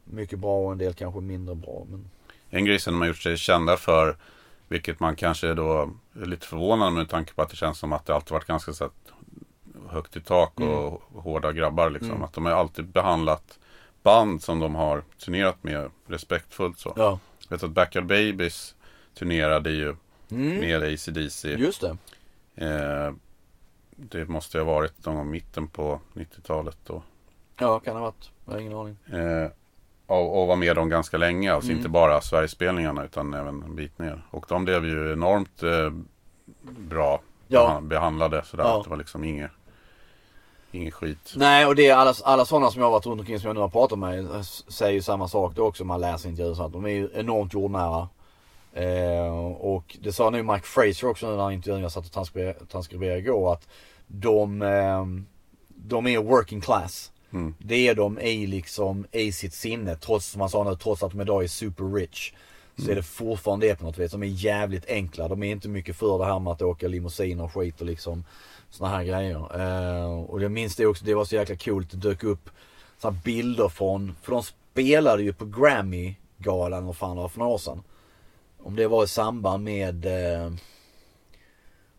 [0.03, 1.86] mycket bra och en del kanske mindre bra.
[1.89, 2.10] Men
[2.49, 4.18] En grej som de har gjort sig kända för,
[4.68, 5.89] vilket man kanske då
[6.22, 8.74] är lite förvånad med tanke på att det känns som att det alltid varit ganska
[8.74, 8.89] så
[9.89, 12.12] högt i tak och hårda grabbar liksom.
[12.12, 12.24] Mm.
[12.24, 13.60] Att de har alltid behandlat
[14.03, 16.93] band som de har turnerat med respektfullt så.
[16.95, 17.20] ja.
[17.49, 18.76] Jag vet att Backyard Babies
[19.18, 19.95] turnerade ju
[20.32, 20.60] Mm.
[20.60, 21.47] med ACDC.
[21.49, 21.97] Just det.
[22.56, 23.14] Eh,
[23.95, 27.01] det måste ha varit någon gång mitten på 90-talet då.
[27.59, 28.30] Ja kan ha varit.
[28.45, 28.97] Jag har ingen aning.
[29.13, 29.49] Eh,
[30.07, 31.53] och, och var med dem ganska länge.
[31.53, 31.77] Alltså Mm.
[31.77, 34.22] inte bara Sverigespelningarna utan även en bit ner.
[34.31, 35.89] Och de blev ju enormt eh,
[36.61, 37.67] bra Ja.
[37.69, 38.43] behan- behandlade.
[38.45, 38.63] Sådär.
[38.63, 38.77] Ja.
[38.77, 39.51] Att det var liksom inget,
[40.72, 41.34] inget skit.
[41.35, 43.53] Nej och det är alla, alla sådana som jag har varit runt omkring som jag
[43.55, 45.84] nu har pratat med eh, säger ju samma sak då också.
[45.85, 48.09] Man läser intervjuer så att de är ju enormt jordnära.
[48.76, 53.19] Eh, och det sa nu Mike Fraser också när han intervjuade jag satt och transkriberade,
[53.19, 53.68] igår att
[54.07, 55.06] de, eh,
[55.68, 57.11] de är working class.
[57.34, 57.56] Mm.
[57.60, 61.11] Det är de i liksom i sitt sinne trots som han sa nu, trots att
[61.11, 62.34] de idag är super rich.
[62.77, 64.11] Så är det fortfarande det på något vis.
[64.11, 65.27] De är jävligt enkla.
[65.27, 68.23] De är inte mycket för det här med att åka limousin och skit och liksom
[68.69, 69.61] såna här grejer.
[69.61, 71.91] Eh, och jag minns det också, det var så jäkla coolt.
[71.91, 72.49] Det dök upp
[72.97, 77.39] så här bilder från, för de spelade ju på Grammy-galan och fan det var för
[77.39, 77.84] några år sedan.
[78.65, 80.51] Om det var i samband med eh,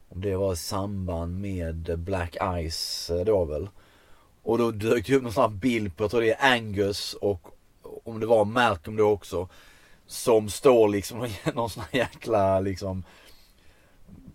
[0.08, 2.36] om det var i samband med Black
[2.70, 3.68] Ice eh, då väl.
[4.42, 7.14] Och då dök det upp någon sån här bild på, jag tror det är Angus
[7.14, 7.48] och
[8.04, 9.48] om det var Malcolm då också.
[10.06, 13.04] Som står liksom någon sån här jäkla liksom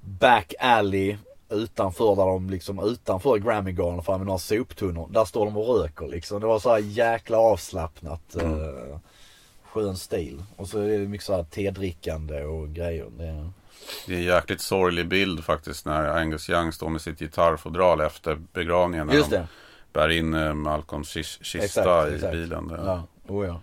[0.02, 1.18] back alley
[1.50, 5.10] utanför där de liksom utanför Grammygalan fram med några soptunnor.
[5.12, 6.42] Där står de och röker liksom.
[6.42, 8.36] Det var så här jäkla avslappnat.
[8.36, 8.62] Mm.
[8.62, 8.98] Eh,
[9.74, 10.44] skön stil.
[10.56, 13.06] Och så är det mycket så här tedrickande och grejer.
[13.18, 13.50] Det,
[14.08, 18.36] Det är en jäkligt sorglig bild faktiskt när Angus Young står med sitt gitarrfodral efter
[18.54, 19.08] begravningen.
[19.08, 19.48] När just de det.
[19.94, 22.32] bär in eh, Malcolms kis- kista Exakt, i exakt.
[22.34, 22.68] bilen.
[22.68, 23.62] Det- Ja, oh ja.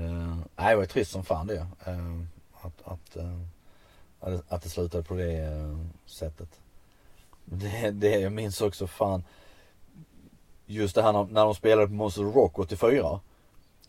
[0.00, 1.66] Uh, nej, det var trist som fan det.
[1.88, 2.22] Uh,
[2.62, 6.48] att, att, uh, att, det- slutade på det eh, sättet.
[7.44, 9.24] Det, det, jag minns också fan.
[10.66, 13.20] Just det här när, när de spelade på Monster Rock 84.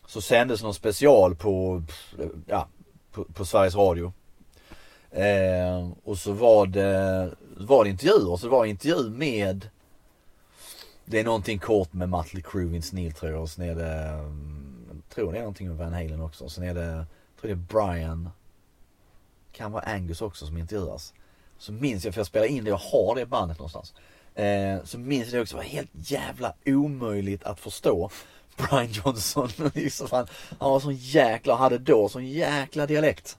[0.06, 1.82] Så sändes någon special på,
[2.46, 2.68] ja,
[3.12, 4.12] på, på Sveriges Radio.
[5.10, 8.36] Eh, och så var det, var det intervjuer.
[8.36, 9.68] Så det var intervju med
[11.04, 13.42] det är någonting kort med Mötley Crüe, Vince Neil tror jag.
[13.42, 16.48] Och sen är det, mm, jag tror det är någonting med Van Halen också.
[16.48, 17.06] Sen är det, jag
[17.40, 17.54] tror det är
[17.94, 18.30] Brian,
[19.52, 21.14] kan vara Angus också som intervjuas.
[21.58, 23.94] Så minns jag, för jag spelar in det, jag har det bandet någonstans.
[24.34, 28.10] Eh, så minns jag det också, det var helt jävla omöjligt att förstå.
[28.56, 30.26] Brian Johnson, liksom, han,
[30.58, 33.38] han var sån jäkla, hade då sån jäkla dialekt.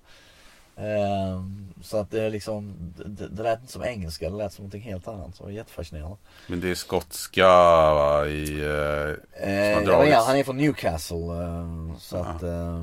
[0.76, 1.44] Eh,
[1.82, 2.74] så att det liksom,
[3.06, 5.36] det, det lät inte som engelska, det lät som någonting helt annat.
[5.36, 6.18] Så det var jättefascinerande.
[6.48, 8.62] Men det är skotska va, i...
[8.62, 11.18] Eh, Eh, ja, ja, han är från Newcastle.
[11.18, 12.44] Eh, så att...
[12.44, 12.78] Eh,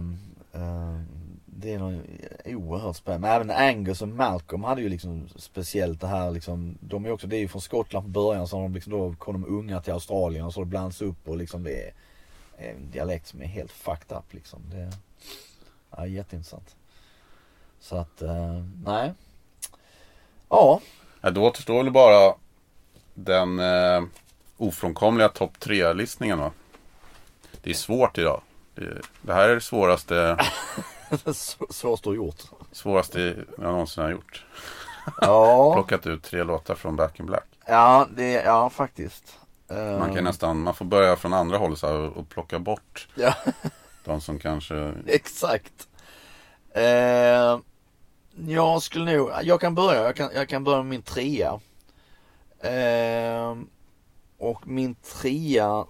[0.52, 1.00] eh,
[1.62, 2.00] det är nog
[2.44, 3.28] oerhört spännande.
[3.28, 6.78] Men även Angus och Malcolm hade ju liksom speciellt det här liksom.
[6.80, 9.42] De är också, det är ju från Skottland från början så de liksom då kom
[9.42, 11.92] de unga till Australien och så det blandats upp och liksom det är
[12.60, 14.62] en dialekt som är helt fucked up liksom.
[14.70, 14.92] Det är
[15.96, 16.76] ja, jätteintressant.
[17.80, 19.12] Så att, eh, nej.
[20.48, 20.80] Ja,
[21.20, 22.34] Ja, då återstår väl bara
[23.14, 24.02] den eh,
[24.56, 26.50] ofrånkomliga topp tre-listningen va?
[27.62, 28.40] Det är svårt idag.
[29.22, 30.36] Det, här är det svåraste,
[31.70, 32.42] så står gjort.
[32.72, 33.20] svåraste
[33.58, 34.44] jag någonsin har gjort.
[35.20, 37.44] Ja, Plockat ut tre låtar från Back in Black.
[37.66, 39.39] ja, det, ja faktiskt.
[39.70, 43.08] Man Eh, kan nästan, man får börja från andra hållet så här, och plocka bort
[43.14, 43.34] Ja,
[44.04, 45.88] de som kanske exakt.
[46.70, 47.58] Eh,
[48.46, 51.60] jag skulle nog, jag kan börja, jag kan, jag kan börja med min trea.
[52.60, 53.56] Eh,
[54.38, 55.86] och min trea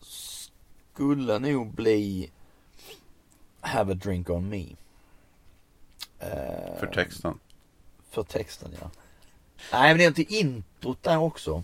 [0.00, 2.30] skulle nog bli
[3.60, 4.66] Have a drink on me.
[6.18, 7.38] Eh, för texten.
[8.10, 8.90] För texten ja.
[9.72, 11.62] Nej men det är inte introt där också.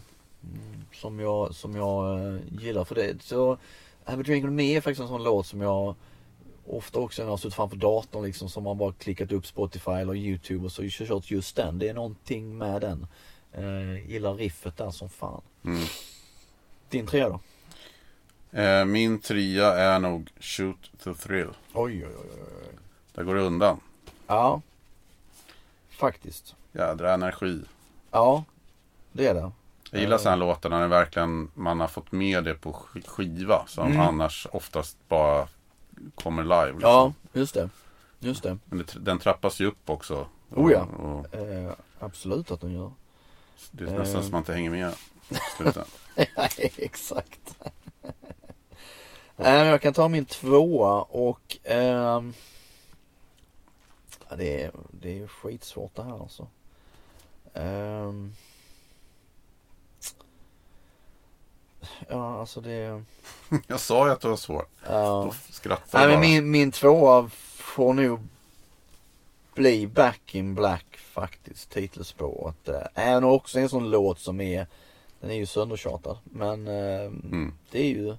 [0.92, 3.22] Som jag, som jag eh, gillar för det.
[3.22, 3.58] Så
[4.04, 5.94] Have a drink on me är faktiskt en sån låt som jag
[6.66, 9.90] ofta också när jag har suttit framför datorn liksom som man bara klickat upp Spotify
[9.90, 11.78] eller YouTube och så kört just den.
[11.78, 13.06] Det är någonting med den.
[13.52, 15.42] Eh, gillar riffet där som fan.
[15.64, 15.84] Mm.
[16.88, 17.40] Din trea då?
[18.58, 21.48] Eh, min trea är nog Shoot the Thrill.
[21.72, 22.78] Oj oj oj oj.
[23.14, 23.80] Där går det undan.
[24.26, 24.60] Ja.
[25.90, 26.54] Faktiskt.
[26.72, 27.60] Jädra energi.
[28.10, 28.44] Ja.
[29.12, 29.52] Det är det.
[29.94, 33.66] Jag gillar sådana låtar när verkligen, man har fått med det på sk- skiva.
[33.66, 34.00] Som Mm.
[34.00, 35.48] annars oftast bara
[36.14, 36.72] kommer live.
[36.72, 36.80] Liksom.
[36.90, 37.68] Ja, just det.
[38.18, 38.58] Just det.
[38.64, 40.26] Men det, den trappas ju upp också.
[40.50, 40.80] Oh ja.
[40.82, 42.92] Och, och Eh, absolut att den gör.
[43.70, 44.22] det är nästan Eh.
[44.22, 44.94] som man inte hänger med.
[46.16, 46.30] Nej,
[46.76, 47.56] exakt.
[49.36, 52.22] Men jag kan ta min tvåa och ja,
[54.36, 56.46] det, är, det är skitsvårt det här alltså.
[57.54, 58.34] Ehm,
[62.08, 63.02] ja, alltså det...
[63.66, 64.70] Jag sa ju att det var svårt.
[64.88, 64.90] ja.
[65.48, 66.28] Då skrattar Nej men bara.
[66.28, 68.20] min, min tvåa får nog
[69.54, 72.68] bli Back in Black faktiskt, titelspåret.
[72.94, 74.66] Även också en sån låt som är,
[75.20, 76.18] den är ju söndertjatad.
[76.24, 77.54] Men eh, Mm.
[77.70, 78.16] det är ju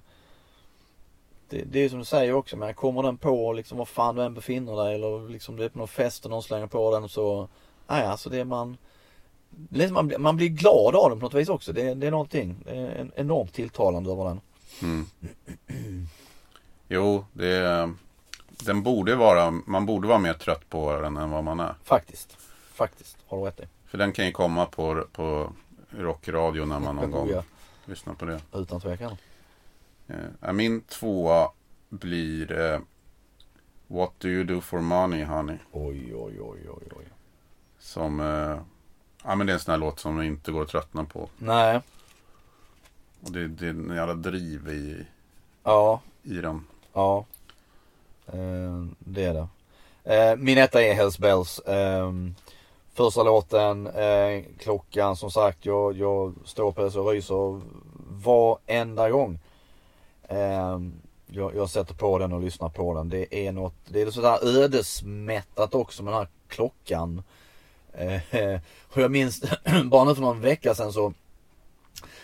[1.48, 4.22] det, det är som du säger också, men kommer den på liksom var fan du
[4.22, 7.08] än befinner dig eller liksom du är på någon fest och någon slänger på den
[7.08, 7.48] så,
[7.86, 8.76] nej alltså det är man
[9.92, 11.72] man, blir- man blir glad av den på något vis också.
[11.72, 14.40] Det, det är någonting, det är en, enormt tilltalande över den.
[14.82, 15.06] Mm.
[16.88, 17.90] Jo, det
[18.64, 21.74] den borde vara, man borde vara mer trött på den än vad man är.
[21.84, 22.36] Faktiskt,
[22.72, 23.62] faktiskt, har du rätt i.
[23.86, 25.52] För den kan ju komma på, på
[25.90, 27.42] rockradio när man någon gång Ja,
[27.84, 28.40] lyssnar på det.
[28.54, 29.16] utan tvekan.
[30.42, 31.48] Eh, min tvåa
[31.88, 32.80] blir eh,
[33.86, 35.56] What do you do for money honey?
[35.72, 37.04] Oj, oj, oj, oj, oj.
[37.78, 38.58] Som, eh,
[39.24, 41.28] ja men det är en sån här låt som inte går att tröttna på.
[41.38, 41.80] Nej,
[43.24, 45.06] Och det, det är en jävla driv i,
[45.62, 46.64] ja, i den.
[46.92, 47.24] ja.
[48.26, 49.48] Eh, det är det.
[50.14, 51.58] Eh, min etta är Hells Bells.
[51.58, 52.12] Eh,
[52.94, 57.60] första låten, eh, klockan som sagt, jag, jag står på och ryser
[58.10, 59.38] varenda gång.
[60.28, 60.78] Eh,
[61.26, 63.08] jag, jag sätter på den och lyssnar på den.
[63.08, 67.22] Det är något, det är sådär ödesmättat också med den här klockan.
[67.94, 68.20] Eh,
[68.92, 69.40] och jag minns
[69.84, 71.12] bara nu för någon vecka sedan så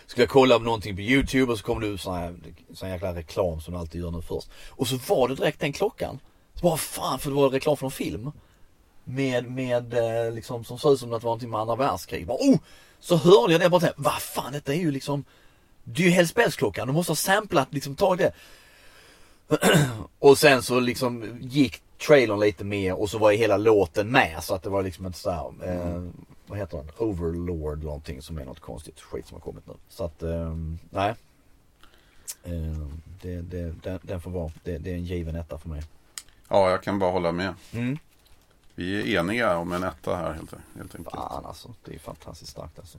[0.06, 2.34] skulle jag kolla på någonting på YouTube och så kom det ut sån här,
[2.74, 4.48] sån här jäkla reklam som du alltid gör nu först.
[4.68, 6.18] Och så var det direkt den klockan.
[6.54, 8.32] Så bara fan för det var reklam från film.
[9.04, 12.26] Med, med eh, liksom som såg ut som att det var någonting med andra världskrig.
[12.26, 12.58] Bara, oh!
[13.00, 15.24] Så hörde jag det och bara tänkte, vad fan detta är ju liksom
[15.84, 16.86] Det är ju Hells klockan.
[16.86, 18.32] de måste ha samplat liksom tagit det.
[20.18, 24.44] och sen så liksom gick trailern lite mer och så var ju hela låten med
[24.44, 26.02] så att det var liksom inte såhär, eh,
[26.46, 26.90] vad heter den?
[26.98, 29.74] Overlord någonting som är något konstigt skit som har kommit nu.
[29.88, 30.54] Så att, eh,
[30.90, 31.14] nej.
[32.42, 32.88] Eh,
[33.22, 35.82] det, det, den, den får vara, det, det är en given etta för mig.
[36.48, 37.54] Ja, jag kan bara hålla med.
[37.72, 37.98] Mm.
[38.74, 41.14] Vi är eniga om en etta här helt, helt enkelt.
[41.14, 42.98] Fan alltså, det är fantastiskt starkt alltså.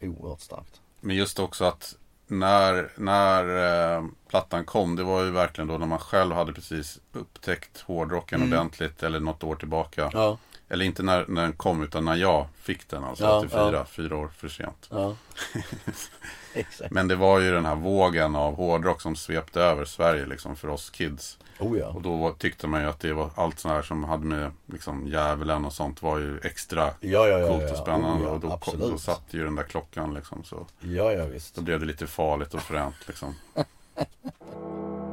[0.00, 0.80] Oerhört starkt.
[1.00, 1.96] Men just också att
[2.28, 6.98] när, när eh, plattan kom, det var ju verkligen då när man själv hade precis
[7.12, 8.52] upptäckt hårdrocken Mm.
[8.58, 10.10] ordentligt eller något år tillbaka.
[10.12, 10.38] Ja,
[10.68, 13.84] Eller inte när, när den kom utan när jag fick den alltså Ja, 84, ja.
[13.84, 14.88] fyra år för sent.
[14.90, 15.16] ja.
[16.90, 20.68] Men det var ju den här vågen av hårdrock som svepte över Sverige liksom för
[20.68, 21.38] oss kids.
[21.60, 21.86] Oh ja.
[21.86, 24.52] Och då var, tyckte man ju att det var allt sånt här som hade med
[24.66, 28.26] liksom djävulen och sånt var ju extra Ja, ja, coolt och spännande.
[28.26, 30.66] Oh, och då, kom, då satt ju den där klockan liksom så.
[30.80, 31.54] Ja, ja visst.
[31.54, 33.34] Då blev det lite farligt och fränt liksom.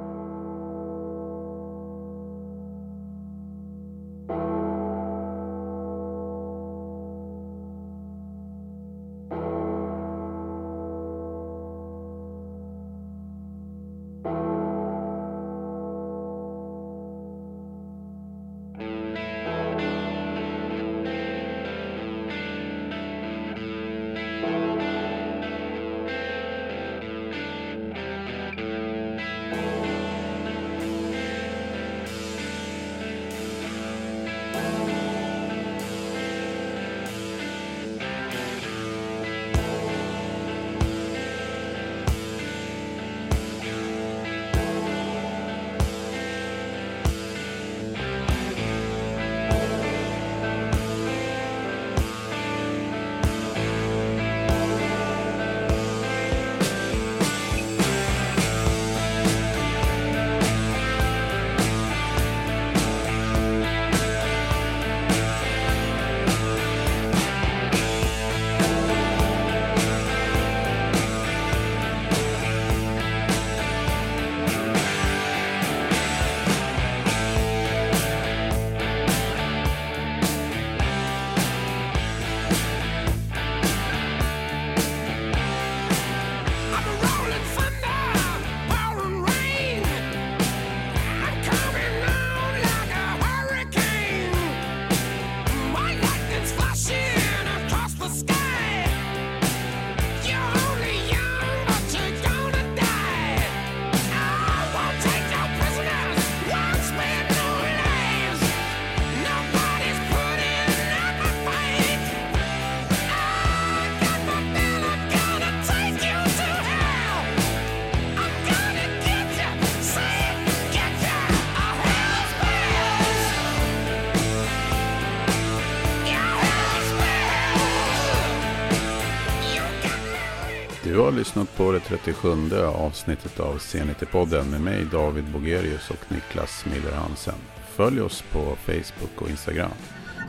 [131.36, 132.30] lyssnat på det 37
[132.66, 137.36] avsnittet av C90-podden med mig David Bogerius och Niklas Miller Hansen.
[137.76, 139.72] Följ oss på Facebook och Instagram.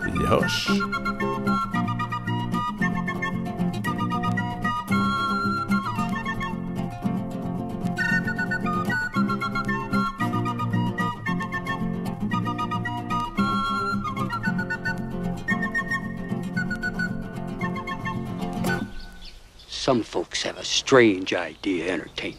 [0.04, 0.68] Vi hörs!
[20.77, 22.35] strange idea entertaining.